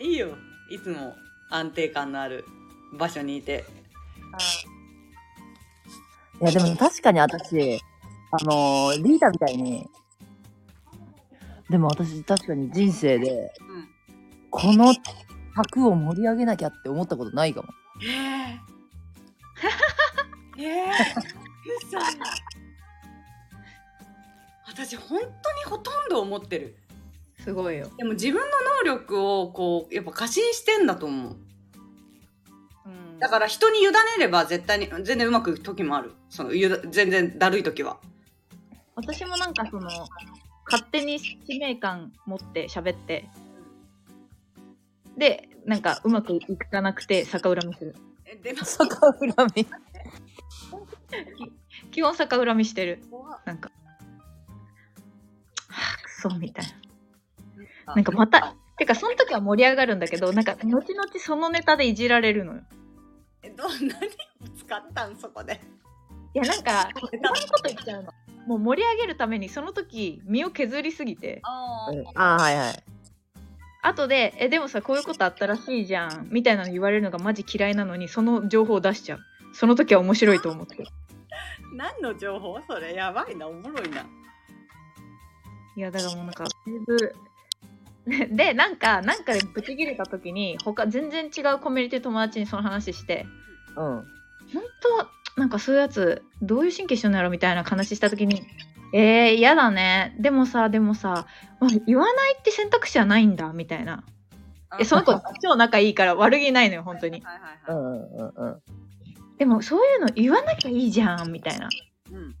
[0.00, 0.36] いいよ。
[0.68, 1.14] いつも
[1.50, 2.44] 安定感のある
[2.98, 3.64] 場所にいて。
[6.40, 7.80] いや、でも確かに私、
[8.32, 9.86] あのーリーダーみたいに、
[11.70, 13.88] でも私確かに人生で、うん。
[14.50, 14.92] この
[15.54, 17.68] 卓を盛り上げなきゃって思ったことないかも。
[18.02, 18.76] ええ
[20.58, 20.90] ええ
[21.84, 21.98] 嘘
[24.66, 25.30] 私本当に
[25.66, 26.76] ほとんど思ってる。
[27.38, 28.42] すごいよ、でも自分の
[28.86, 31.36] 能力をこうやっぱ過信してんだと思う。
[32.86, 33.18] うん。
[33.18, 36.12] だから人に委ねれば絶対に全然うまくいく時もある。
[36.28, 37.98] その全然だるい時は。
[38.96, 39.88] 私もなんかその
[40.64, 43.28] 勝手に使命感持って喋って。
[45.16, 47.94] でなんかうまくいかなくて逆恨みする。
[48.24, 48.58] えでも。
[48.58, 49.66] 逆恨み。
[51.92, 53.02] 基本逆恨みしてる。
[53.44, 53.70] なんか。
[55.68, 56.66] はあくそみたい
[57.86, 57.94] な。
[57.94, 60.84] なんかまたてかその時は盛り上がるんだけど なんか後々
[61.18, 62.62] そのネタでいじられるのよ。
[63.42, 63.88] えど何を
[64.56, 65.60] 使ったんそこで。
[66.34, 68.12] いやなんかそういうこと言っちゃうの。
[68.46, 71.40] もう盛り上げるためにその時身を削りすぎて。
[71.42, 72.84] あああ、はいはい。
[73.82, 79.20] 後で「えでもさこういうことあったらしいじゃん」みたいなの言われるのがマジ嫌いなのにその情報を出しちゃう
[79.56, 80.84] その時は面白いと思って。
[81.74, 82.60] 何の情報？
[82.68, 84.06] それやばいなおもろいな。
[85.76, 87.14] いやだからもうなんかだいぶ
[88.36, 93.26] でなんかなんかでブチ切れた時に他全然違うコミュニティ友達にその話して
[93.76, 93.84] うん。
[94.52, 94.62] 本
[95.34, 98.46] 当なんかそういうやつどういう神経してんのやろみたいな話した時に
[98.92, 100.14] えー、嫌だね。
[100.18, 101.26] でもさでもさ、
[101.60, 104.04] まあ言わないって選択肢はないんだみたいな。
[104.78, 107.20] えその子超仲いいから悪気ないのよ本当に。
[107.20, 108.62] はいはいはい、うんうんうんうん。
[109.38, 111.68] でもそういうの言わなきゃいいじゃんみたいな。
[112.10, 112.34] うん。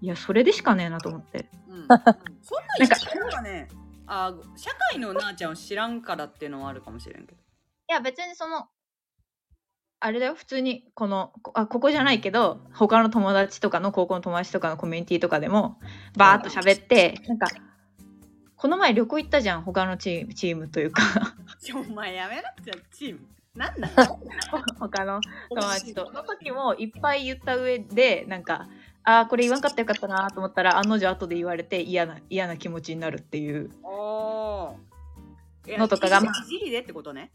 [0.00, 1.48] いやそれでしかねえなと思って。
[1.68, 1.88] うん、そん。
[1.88, 2.88] なん
[3.20, 3.68] なんかね
[4.06, 7.38] あ社会のなあちゃんを知らんからっていうのはあるかもしれんけど。
[7.88, 8.66] いや別にその
[9.98, 15.78] あれだよ普通にこのこあここじゃないけど他の友達とかの高校の友達とかのコミュニティとかでも
[16.16, 17.48] バーッと喋ってなんか
[18.56, 21.02] この前旅行行ったじゃん他のチームチームというか。
[21.74, 23.20] お前やめなくちゃチーム
[23.56, 23.88] なんだ？
[24.78, 26.06] 他の友達と。
[26.06, 28.68] その時もいっぱい言った上でなんか
[29.02, 33.70] あーこれ言わんかったらよかったなと思ったら案の定後で言われて嫌な嫌な気持ちになるっていう。
[35.66, 37.30] のとかがいじりでってことね。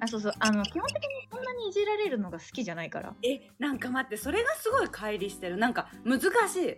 [0.00, 0.32] あそうそう。
[0.38, 3.14] あの基本的にそんなにいじられるのが好きじゃないから。
[3.22, 5.56] えなんか待ってそれがすごい乖離してる。
[5.56, 6.76] なんか難しい。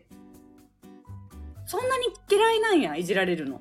[1.67, 3.61] そんなに嫌いなんやいじられるの。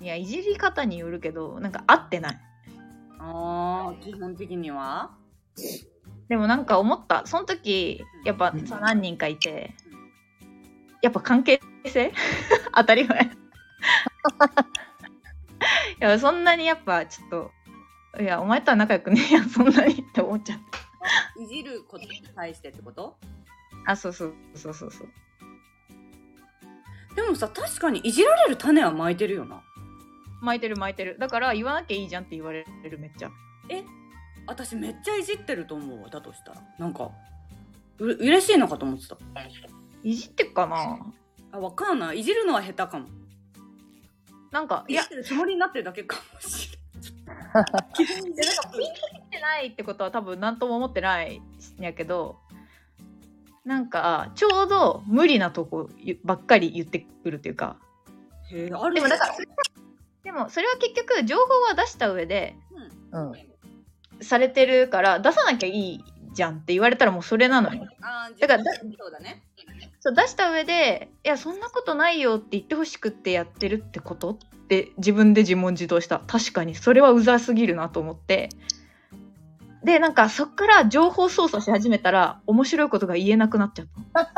[0.00, 2.40] いやいじり方によるけどなんか合ってない
[3.22, 5.10] あー基本的には？
[6.28, 7.26] でもなんか思った。
[7.26, 9.74] その時やっぱ何人かいて
[11.02, 12.12] やっぱ関係性？
[12.74, 13.20] 当たり前。
[16.00, 17.50] いやそんなにやっぱちょっと
[18.22, 20.80] いやお前とは仲良くねえやんそんなにって思っちゃった。
[21.42, 23.18] いじることに対してってこと？
[23.86, 25.08] あそうそうそうそうそう
[27.16, 29.62] でもさ確かにいじられる種は巻いてるよな
[30.40, 31.16] 巻いてる巻いてる。
[31.18, 33.30] だから言わなきゃいいじゃんって言われるめっちゃ。
[33.68, 33.84] え？
[34.46, 36.62] 私めっちゃいじってると思うわだとしたら。
[36.78, 37.10] なんか
[37.98, 39.16] う嬉しいのかと思ってた。
[40.02, 40.98] いじってっかな？
[41.52, 42.20] あわかんない。
[42.20, 43.06] いじるのは下手かも。
[44.50, 46.78] なんかいやいやってるつもりになってるだけかもしれ
[47.24, 48.26] ない なんかピンとき
[49.30, 52.40] てないってことは多分何とも思ってないんやけど
[53.64, 55.88] なんかちょうど無理なとこ
[56.24, 57.76] ばっかり言ってくるっていうか。
[58.50, 59.34] へえあるでもだから
[60.24, 62.56] でもそれは結局情報は出した上で
[63.12, 63.30] うん。
[63.30, 63.50] うん
[64.22, 66.04] されてるから出さなきゃいい
[66.34, 67.86] じゃんって言われたらもうそれなのよ。
[68.38, 68.70] だからそ
[69.08, 69.42] うだね。
[70.00, 74.36] そう出した上でいやそんなことないよって言ってほしくってやってるってことっ
[74.68, 76.18] て自分で自問自答した。
[76.26, 76.74] 確かに。
[76.74, 78.50] それはうざすぎるなと思って。
[79.84, 84.20] でなんかそっから情報操作し始めたら面白いことが言えなくなっちゃった。
[84.20, 84.28] あ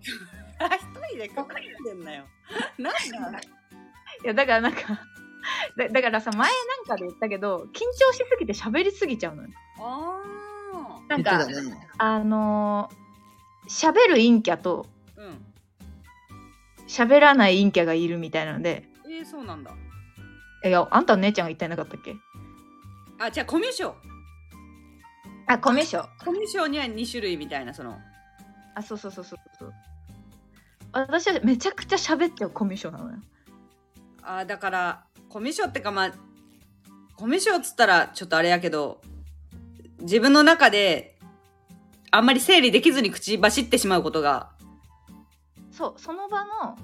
[0.74, 0.80] 一
[1.10, 2.24] 人でかかってんなよ。
[2.78, 3.38] なんだ？
[3.38, 3.42] い
[4.24, 5.02] やだからなんか
[5.76, 9.48] だだからさ前なんかで言ったけど緊張しすぎて喋りすぎちゃうのよ。
[9.78, 10.22] あ
[11.08, 11.88] なん言ってかたね。
[11.98, 13.06] あのー
[13.68, 15.44] 喋る陰キャとーうん。
[16.86, 18.84] 喋らない陰キャがいるみたいなので。
[19.04, 19.72] えー、そうなんだ。
[20.64, 22.14] いやあんたの姉ちゃんが言ってなかったっけ？
[23.18, 23.96] あじゃあコミュ障。
[25.46, 26.08] あコミュ障。
[26.24, 27.98] コミュ障には2種類みたいなその。
[28.74, 29.38] あそうそうそうそう。
[29.58, 29.72] そう
[30.92, 33.22] 私はめちゃくちゃ喋っちゃうコミュ障なのよ。
[34.22, 36.14] あだからコミュ障ってかまあ
[37.16, 39.00] コミュ障っつったらちょっとあれやけど
[40.00, 41.18] 自分の中で
[42.10, 44.50] あんまり整理できずに口走ってしまうことが。
[45.70, 46.78] そうその場の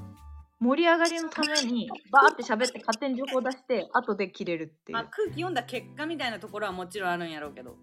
[0.60, 4.96] 盛り上がりのためにバーって喋って勝手に情報出して後で切れるっていう。
[4.96, 7.76] まあ、空気読んだ結果みたいなところはもちろんあるんやろうけど。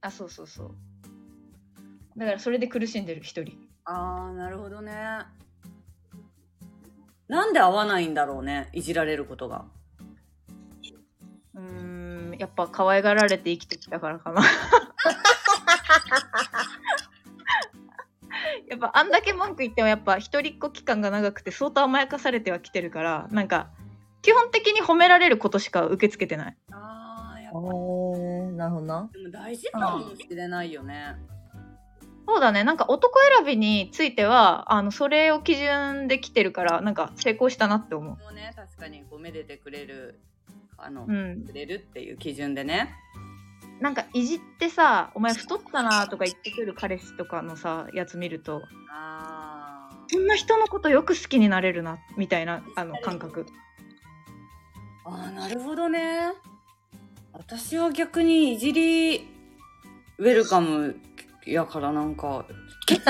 [0.00, 0.74] あそうそうそう。
[2.16, 3.56] だからそれで苦しんでる一人。
[3.84, 4.92] あーなるほどね
[7.28, 9.64] なんで合わないんだろうねいじられることが。
[11.54, 11.60] うー
[12.34, 14.42] んやっぱ可愛がられて生きてきたからかな。
[18.68, 23.70] やっぱあんだけ文句言ってもやっぱ一人っ子期間が長くて相当甘やかされてはきてるからなんか
[24.22, 26.56] 基本的に褒められることしか受け付けてない。
[26.72, 29.10] あーやっあーなるほどな。
[29.12, 31.16] でも大事かもしれないよね
[32.26, 32.64] そうだね。
[32.64, 38.16] なんか男選びについてはあのそれを基準で来てるからなんか成功したなって思う。
[38.16, 40.20] もうね確かにこうめでてくれる
[40.78, 41.44] あの、うん。
[41.46, 42.94] くれるっていう基準でね。
[43.80, 50.12] なんかいじってさ「お前太ったな」とか言ってくる彼氏とかのさやつ見るとあー。
[50.12, 53.46] そんな人のことよく好きになれるなみたいなあの感覚。
[55.04, 56.32] あーなるほどね。
[57.32, 59.28] 私は逆にいじり
[60.18, 60.96] ウェルカム
[61.52, 62.46] やからなんか
[62.86, 63.00] 欠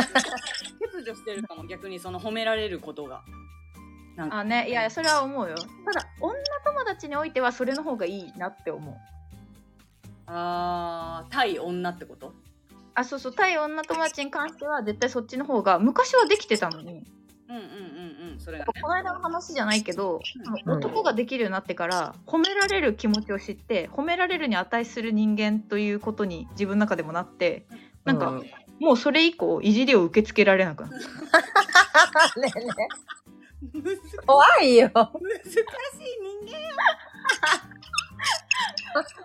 [1.05, 3.22] 如してるかも逆にその褒められることが。
[4.16, 4.39] なんか。
[4.39, 5.57] あねいやそれは思うよ。
[5.85, 8.95] ただ女友達においてはそれの方がいいなって思う。
[10.26, 12.32] あー対女ってこと？
[12.95, 17.05] あそうそう対女友達に関しては絶対そっちの方が昔はできてたのに。
[17.47, 18.72] うんうんうんうんそれがね。
[18.80, 20.20] この間の話じゃないけど、
[20.64, 20.72] うん。
[20.72, 27.66] 男ができるようになってから褒められる気持ちを知って褒められるに値する人間ということに自分の中でもなって
[28.05, 28.50] なんか、うん。
[28.80, 32.40] もうそれ以降いじりを受け付けられなくなった。
[32.40, 32.72] ねえね
[34.26, 34.90] 怖いよ。
[34.92, 35.64] 難しい
[36.46, 36.64] 人間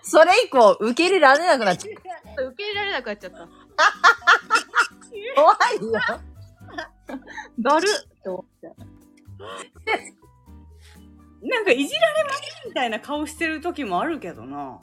[0.01, 1.91] それ以降受け入れられなくなっちゃ
[2.41, 3.38] う受け入れられなくなっちゃった。
[5.36, 5.86] 怖い。
[5.86, 5.91] よ
[7.59, 8.75] だるって思っちゃう
[11.47, 14.80] なんかいじられますみたいな顔してる時もあるけどな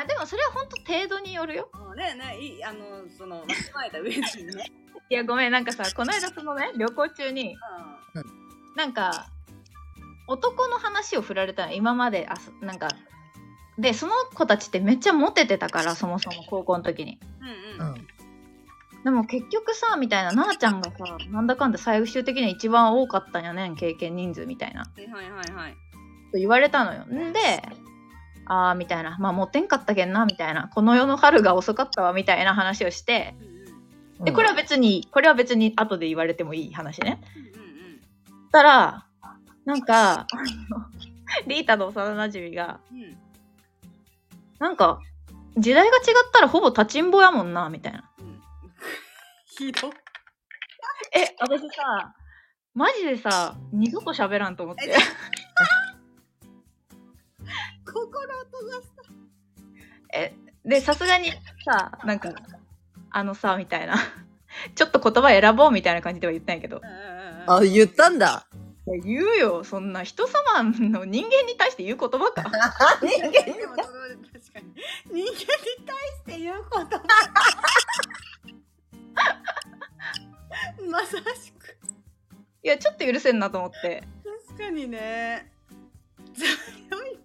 [0.00, 1.68] あでもそれは本当程度によるよ。
[1.72, 2.78] あねねいいあの
[3.16, 4.72] そのわきまえた上にね。
[5.10, 7.56] いやごめんなんかさこの間そのね旅行中に
[8.14, 9.26] うなんか
[10.28, 12.88] 男の話を振られたの今まであそなんか
[13.78, 17.18] でその子たちってめっちゃモテてたからそもそも高校の時に。
[17.40, 17.94] うんうん。
[17.94, 18.06] うん。
[19.04, 20.98] でも結局さみたいななあちゃんがさ
[21.30, 24.80] なんだかんだ最終的には一番多かったんやねん経験人数みたいな。
[24.80, 25.72] はいはいはいはい。
[26.32, 27.04] と言われたのよ。
[27.06, 27.40] んで
[28.52, 29.16] あーみたいな。
[29.20, 30.66] まあモテんかったけんなみたいな。
[30.74, 33.36] この世の春が遅かったわみたいな話をして。
[34.24, 37.20] でこれは別にこれは別に後で言われてもいい話ね。
[38.50, 39.06] たら
[39.64, 40.26] なんか
[41.46, 42.80] リータの幼なじみが
[44.58, 45.00] なんか
[45.56, 48.10] 時代が違ったらほぼ立ちんぼやもんなみたいな。
[48.18, 48.42] うん。
[49.46, 49.92] ひど。
[51.14, 52.14] え私さ
[52.74, 54.90] マジでさ二度と喋らんと思って。
[54.90, 54.96] え
[57.92, 59.02] 心閉ざした。
[60.18, 60.34] え
[60.64, 61.30] でさすがに
[61.64, 62.32] さなんか
[63.10, 63.96] あのさみたいな。
[64.74, 66.82] ちょっと言葉選ぼうみたいな感じでは言ったんやけど。
[67.46, 68.48] あ、言ったんだ。
[68.86, 69.62] いや言うよ。
[69.64, 72.50] そんな人様の人間に対して言う言葉か。
[73.00, 73.88] 人間でもその
[74.32, 74.74] 確かに
[75.06, 75.36] 人間に
[75.86, 77.00] 対して言うこと
[80.90, 81.78] まさしく。
[82.62, 84.02] いやちょっと許せんなと思って。
[84.48, 85.50] 確かにね。
[86.34, 86.48] 強
[87.06, 87.20] い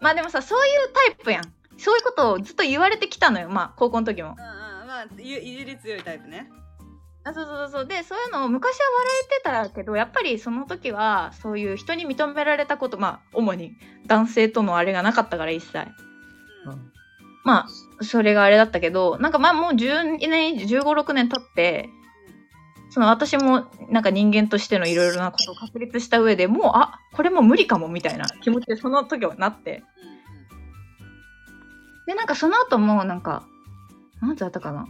[0.00, 1.52] まあでもさそういうタイプやん。
[1.78, 3.48] そういうことをずっと言われてきたのよ。
[3.48, 4.36] まあ高校の時も。
[4.38, 6.48] うんうんまあいいじり強いタイプね。
[7.24, 13.72] あそうそうそうでそういうのを昔は笑えてたけどやっぱりその時はそういう人に認められたことまあ主に
[14.06, 15.78] 男性とのあれがなかったから一切。
[16.66, 16.92] うん。
[17.44, 21.90] まあそれがあれだったけどなんかまあもう10年1 5 6年経って
[22.96, 29.82] その私もなんか人間としてのいろいろなことを確立した上でもうあこれもう無理かもみたいな気持ちでその時はなって。
[32.06, 33.42] でなんかその後もなんか
[34.22, 34.86] なんつだったかな。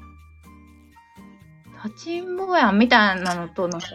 [1.84, 3.88] 立ちんぼやんみたいなのとなんか。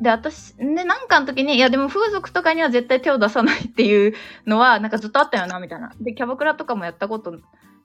[0.00, 4.14] で私でなんかの時にいやでも風俗とかには絶対手を出さないっていう
[4.48, 5.92] のはなんかずっとあったよなみたいな。
[6.00, 7.38] でキャバクラとかもやったこと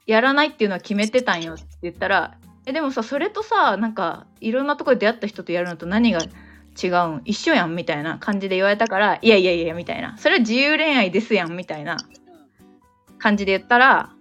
[0.08, 2.40] やらないっていうのは決めてたんよって言ったら
[2.70, 7.22] えでもさそれとさなんかいろんなところで出会った人とやるのと何が違うん？
[7.24, 10.18] 一緒やんみたいな感じで言われたからいやいやいやみたいな。
[10.18, 11.98] それは自由恋愛ですやんみたいな
[13.20, 14.12] 感じで言ったら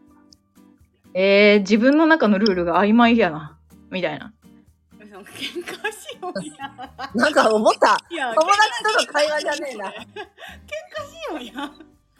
[1.12, 3.59] えー、自分の中のルールが曖昧やな。
[3.90, 4.32] みたいな。
[5.01, 6.70] うん喧嘩しようや
[7.14, 7.99] なんか思った。
[8.11, 9.86] いや友達との会話じゃねえな。
[9.88, 10.05] 喧嘩し
[11.30, 11.47] ようやい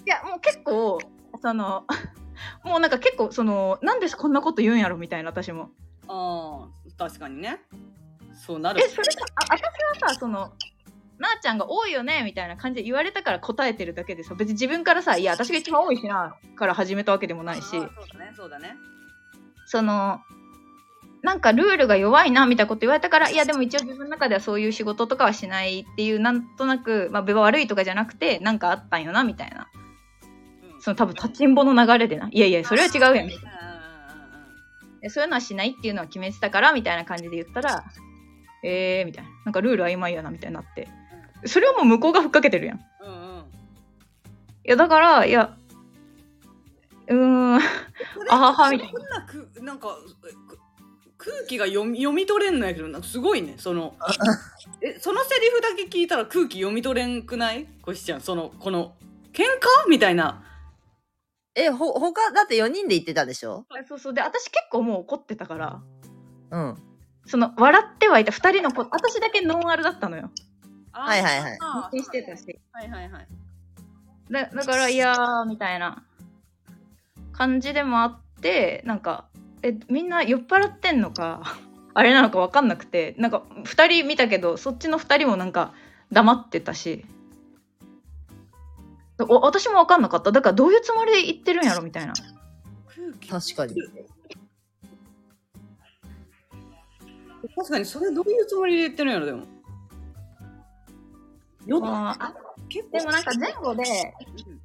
[0.07, 0.99] やもう結構
[1.43, 1.85] その
[2.65, 4.97] もうなんか結構そのなんでこんなこと言うんやろ？
[4.97, 5.71] みたいな私も
[6.09, 7.61] ああ確かにね。
[8.35, 8.81] そうなる。
[8.85, 9.61] えそれさあ私
[10.03, 10.53] はさその
[11.19, 18.77] なあちゃんが多いよねみたいな感じで言われたから答えてるだけでさ別に自分からさいや私が一番多いしなから始めたわけでもないしそうだねそうだね。
[19.67, 20.21] その
[21.23, 29.69] なんかルールが弱いなみたいなこと言われたからいやでも一応自分の中ではそういう仕事とかはしないっていうなんとなくまあ悪いとかじゃなくてなんかあったんよなみたいな。
[30.75, 30.83] うん。
[30.83, 32.29] その多分立ちんぼの流れでな。
[32.31, 33.15] いやいやそれは違うやん。
[33.15, 33.66] うんうんうんで
[35.11, 37.85] そういうのはしないっていうのは決めてたからみたいな感じで言ったら
[38.63, 39.31] えーみたいな。
[39.47, 40.89] なんかルール曖昧やなみたいになって。
[41.45, 42.79] それはもう向こうがふっかけてるやん。
[42.79, 43.45] いうんうん。
[44.65, 45.57] やだからいや
[47.09, 47.55] うーん。
[47.57, 47.61] あ
[48.29, 48.93] ははみたいな。
[48.93, 49.97] こんなくなんか
[50.49, 50.59] く
[51.19, 53.03] 空気が読み読み取れんのやけどな。
[53.03, 53.55] すごいね。
[53.59, 53.95] その
[54.83, 57.67] えそのセリフだけ聞いたら空気読み取れんくない？
[57.83, 58.97] こしちゃんそのこの
[59.33, 59.89] 喧嘩？
[59.89, 60.43] みたいな
[61.59, 63.65] え、ほ、他、だって4人で行ってたでしょ？
[63.89, 64.15] そうそう。
[64.15, 65.81] で私結構もう怒ってたから。
[66.51, 66.77] うん。
[67.25, 68.31] その笑ってはいた。
[68.33, 70.31] 2人の子私だけノンアルだったのよ。
[70.93, 71.59] はいはいはい。
[71.61, 72.45] あー安心してたし。
[72.73, 73.29] はいはいはい。
[74.31, 76.05] だだからいやーみたいな。
[77.33, 79.27] 感じでもあってなんか
[79.63, 81.43] えみんな酔っ払ってんのか？
[81.95, 83.15] あれなのか分かんなくて。
[83.19, 85.73] なんか2人見たけどそっちの2人もなんか
[86.13, 87.07] 黙ってたし。
[87.11, 87.16] お
[89.19, 90.31] 私も分かんなかった。
[90.31, 92.13] だからどういうつもりで言ってるんやろみたいな。
[92.95, 93.55] 空気。
[93.57, 93.83] 確かに。
[97.57, 99.45] 確かにそれどういうつもりで言ってるんやろでも。
[101.67, 101.81] よ
[102.69, 103.83] 結でもなんか前後で
[104.47, 104.61] うん。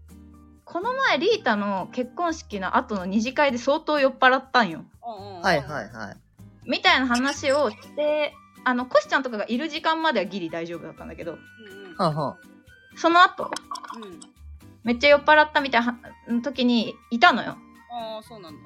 [0.66, 4.84] この前リータの結婚式の後の二次会で相当酔っ払ったんよ。
[5.02, 6.70] はいはいはい。
[6.70, 8.34] みたいな話をして
[8.66, 11.34] あのコシちゃんとかがいる時間まではギリ大丈夫だったんだけど。
[11.34, 11.96] うんうん。
[11.98, 12.98] はんはん。
[12.98, 13.50] その後。
[13.96, 14.31] うん
[14.84, 17.58] めっちゃ酔っ払ったみたいな時にいたのよ。
[17.92, 18.60] ああそうなんだ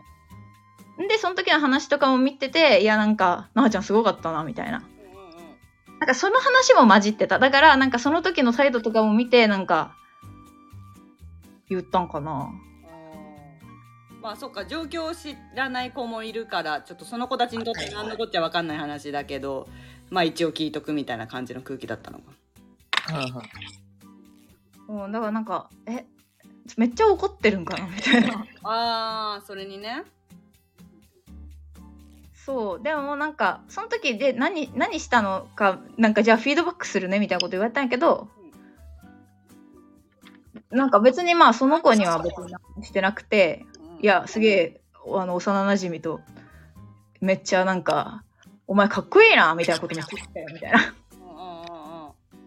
[1.07, 4.77] でその時の話とかも見てていやなんかなあちゃんすごかったなみたいな。
[4.77, 5.55] うんうんうん
[5.99, 7.39] なんかその話も混じってた。
[7.39, 9.95] だからなんかその時の態度とかも見てなんか
[11.69, 12.49] 言ったんかな。
[14.21, 19.69] まあそっか状況を知らない子もいるからちょっとその子たちにとって何のこっちゃ分かんない話だけど
[20.09, 22.23] まあ一応聞いとくみたいな感じの空気だったのか
[24.87, 26.05] うん、だからなんかえ
[26.77, 28.45] めっちゃ怒ってるんかなみたいな。
[28.63, 30.03] ああそれにね。
[32.33, 38.27] そうでもなんかその時で何何したのかなんかじゃあフィードバックするねみたいなこと言われたんやけど
[40.69, 44.03] なんか別にまあその子には別に何してなくてうん。
[44.03, 46.21] いやすげえあの幼馴染と
[47.19, 48.23] めっちゃなんか
[48.67, 50.79] お前かっこいいなみたいなこと言ってたよみたいな。
[50.79, 51.04] うんうんうんうん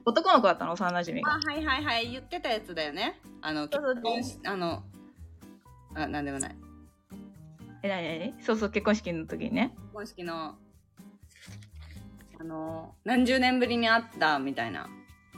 [0.08, 1.34] 男の子だったの幼馴染が。
[1.34, 2.10] あはいはいはい。
[2.10, 3.20] 言ってたやつだよね。
[3.42, 3.94] あのそうそう。
[3.94, 4.82] 結婚しあの
[5.94, 6.56] あなんでもない。
[7.82, 9.72] えなになにそうそう結婚式の時にね。
[9.76, 10.54] 結婚式の
[12.40, 14.88] あの何十年ぶりに会ったみたいな。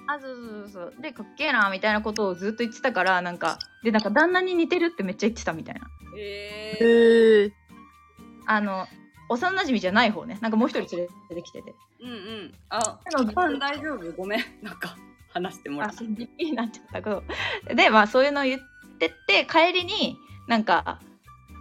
[0.07, 1.03] あそうそうそうそう。
[1.03, 5.81] でかっけえなみたいなことをずっと言ってたからなんかでなんか旦那に似てるってめっちゃ言ってたみたいな。
[6.17, 7.53] えー、へえ。
[8.47, 8.87] あの
[9.31, 10.39] 幼馴染じゃない方ね。
[10.41, 11.75] なんかもう一人連れてきてて。
[12.01, 12.55] うんうん。
[12.69, 12.99] あ
[13.61, 14.13] 大丈夫？
[14.13, 14.41] ごめん。
[14.61, 14.97] なんか
[15.33, 15.99] 話してもらあって。
[15.99, 17.03] そうビッキリになっちゃった。
[17.03, 17.23] けど
[17.75, 18.61] でまあそういうのを言っ
[18.99, 20.19] てって帰りに
[20.49, 20.99] なんか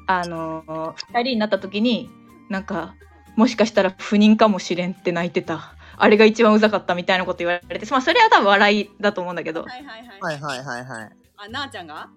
[0.08, 2.10] あのー、2人になった時に
[2.50, 2.96] なんか
[3.36, 5.76] もしかしたら不妊かもしれんって泣いてた。
[6.02, 9.64] あれが一番うざかったみたいなこと言われてまあそれは多分笑いだと思うんだけど。
[9.64, 11.12] はいはいはい、はいはいはいはい。
[11.38, 12.10] あなあちゃんが？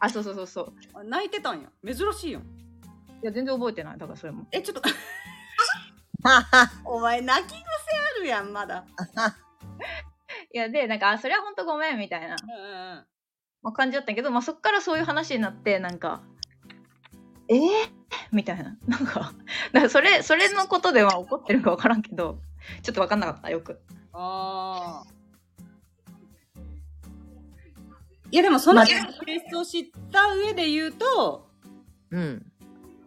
[0.00, 0.72] あそうそうそうそう。
[0.94, 1.68] あ泣いてたんや。
[1.84, 2.42] 珍しいよ
[3.22, 3.98] いや全然覚えてない。
[3.98, 4.46] だからそれも。
[4.52, 4.82] えちょっと。
[6.84, 8.84] お前泣き癖あるやんまだ。
[10.52, 12.64] いやでなんかあそれは本当ごめんみたいな、うんうんう
[13.00, 13.06] ん。
[13.62, 16.22] まあ、感じだったけど、まあ、そっからそういう話になってなんか
[17.48, 17.60] えー、
[18.30, 18.76] みたいな。
[18.86, 19.32] なんか
[19.88, 22.40] それそれのことでは怒ってるか分からんけど
[22.82, 23.80] ちょっと分かんなかったよく。
[24.12, 25.06] ああ。
[28.30, 28.94] いやでもその性
[29.46, 31.48] 質を知った上で言うと、
[32.10, 32.52] うん。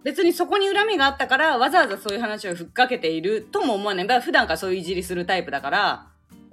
[0.03, 4.07] 別にそこに恨みがあったからわざわざそういう話をふっかけているとも思わない。
[4.07, 6.07] だから普段からそういういじりするタイプだから、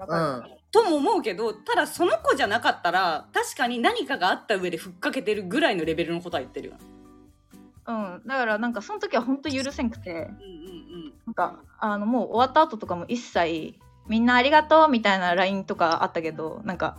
[0.06, 0.42] うん。
[0.70, 6.74] とも思うけど、ただその子じゃなかったら、確かに何かがあった上でふっかけてるぐらいのレベルのことは言ってるよ。
[7.86, 16.98] うんだからなんかその時は本当許せんくてうんうんなんかあのもう終わった後とかも一切みんなありがとうみたいな LINE とかあったけどなんか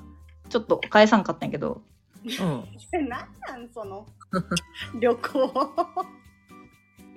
[0.49, 1.83] ちょっと返さんかったんやけど
[2.25, 2.47] うん。
[2.47, 2.63] うん。
[2.91, 4.07] え、なんなんその？
[4.99, 5.53] 旅行。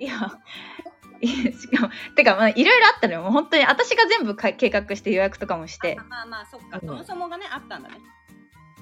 [0.03, 0.31] いや
[1.21, 3.21] いやしかもてかまあいろいろあったのよ。
[3.21, 5.95] もう本当に私が全部か計画して予約とかもして。
[6.09, 6.79] まあまあ、そっか。
[6.81, 7.95] うんそもそもがね、あったんだね。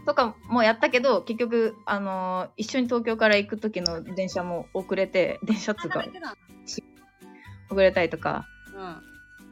[0.06, 6.04] とかもやったけど結局あのー一緒に東京から行く時の電車も遅れて電車っつうか
[7.70, 8.48] 遅れたりとか。
[8.76, 9.02] うん。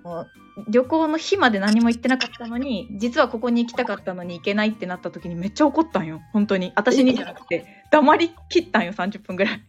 [0.03, 0.28] もう
[0.70, 6.22] 旅行の日まで何も行ってなかったのに実はここに行きたかったのに行けないってなった時にめっちゃ怒ったんよ。
[6.34, 6.74] 本当に。
[6.76, 7.86] 私にじゃなくて。
[7.91, 9.63] 黙りきったんよ30分ぐらい。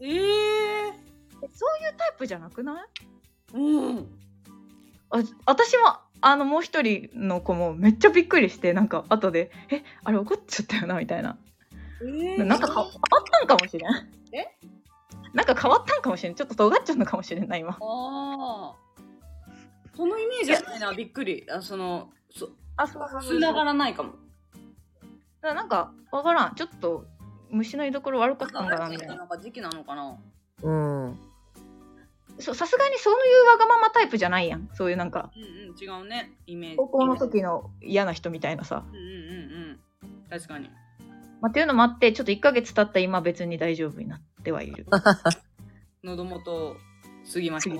[0.00, 0.71] ええそう
[1.92, 2.84] いうタイプじゃなくない？
[3.54, 4.06] うん。
[5.10, 11.36] あ私もあのもう一人の子もめっちゃびっくりしてなんか後で「えあれ怒っちゃったよな」みたいな
[12.04, 12.92] えなんかか変わっ
[13.30, 13.90] たんかもしれん
[14.34, 14.46] え？
[15.34, 18.74] なんか変わったんかもしれんちょっと尖っちゃうのかもしれんない今ああ。
[19.94, 21.46] そのイメージはないな、びっくり。
[21.50, 24.12] あその、そ、あそうそうつながらないかも。
[24.12, 27.04] だからなんかわからんちょっと
[27.50, 30.18] 虫の居所悪かったんだなみたいななんか時期なのかな。
[30.62, 31.18] うん。
[32.38, 36.76] そうさすがにそういうわがままタイプじゃないやんそういうなんかうんうん、違うね、イメージ。
[36.76, 40.30] 高校の時の嫌な人みたいなさ、うんうんうんうん。
[40.30, 40.70] 確かに。
[41.40, 44.86] まあ、っていうのもあってちょっと1ヶ月経った今別に大丈夫になってはいる
[46.04, 46.76] 喉元
[47.32, 47.76] 過ぎました。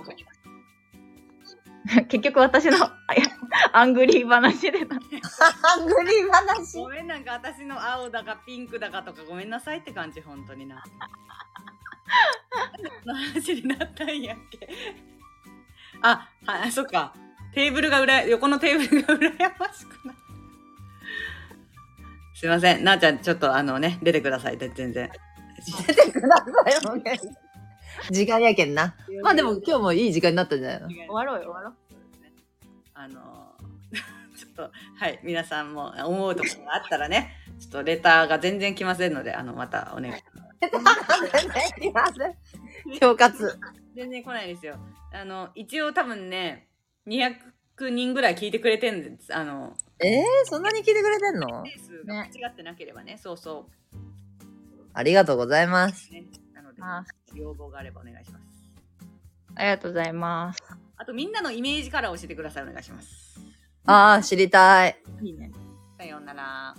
[2.07, 3.25] 結局私のあいや
[3.73, 6.79] アングリー話でなハ ングリー話？
[6.79, 10.83] ごめんなんか私の青だかピンクだかとかごめんなさいって感じ本当にな。
[13.07, 14.69] の話になったんやっけ？
[16.03, 17.15] あ、はい、そっか。
[17.55, 20.17] テーブルが裏、横のテーブルが羨ましくない。
[22.35, 22.85] すいません。
[22.85, 24.57] なあちゃん、ちょっとあのね、出てください。
[24.59, 25.11] で全然。
[25.87, 27.21] 出てくださいよね。
[28.11, 28.95] 時間やけんな。
[29.23, 30.89] まあでも今日もいい時間になったんじゃないの？
[30.89, 31.75] 終わろうよ終わろう
[32.95, 40.32] あのーちょっと、はい、皆さんも思うところがあったらね、ちょっとレターが全然来ませんので、あの、またお願いします。
[41.79, 42.37] すいません。
[42.99, 43.59] 恐喝。
[43.95, 44.77] 全然来ないですよ。
[45.13, 46.69] あの、一応多分ね、
[47.07, 49.35] 200人ぐらい聞いてくれてるんです。
[49.35, 51.63] あの、えー、そんなに聞いてくれてんの？
[51.63, 53.69] ペースが間違ってなければね、そうそ
[54.95, 56.09] ありがとうございます。
[56.11, 56.15] う。
[56.15, 57.05] ね、なので、あ
[57.35, 58.45] 要望があればお願いします。
[59.55, 60.63] ありがとうございます
[60.97, 62.63] あと、みんなのイメージから教えてください。
[62.63, 63.39] お願いします。
[63.85, 64.97] ああ、知りたい。
[65.23, 65.51] いいね
[65.99, 66.75] さようなら。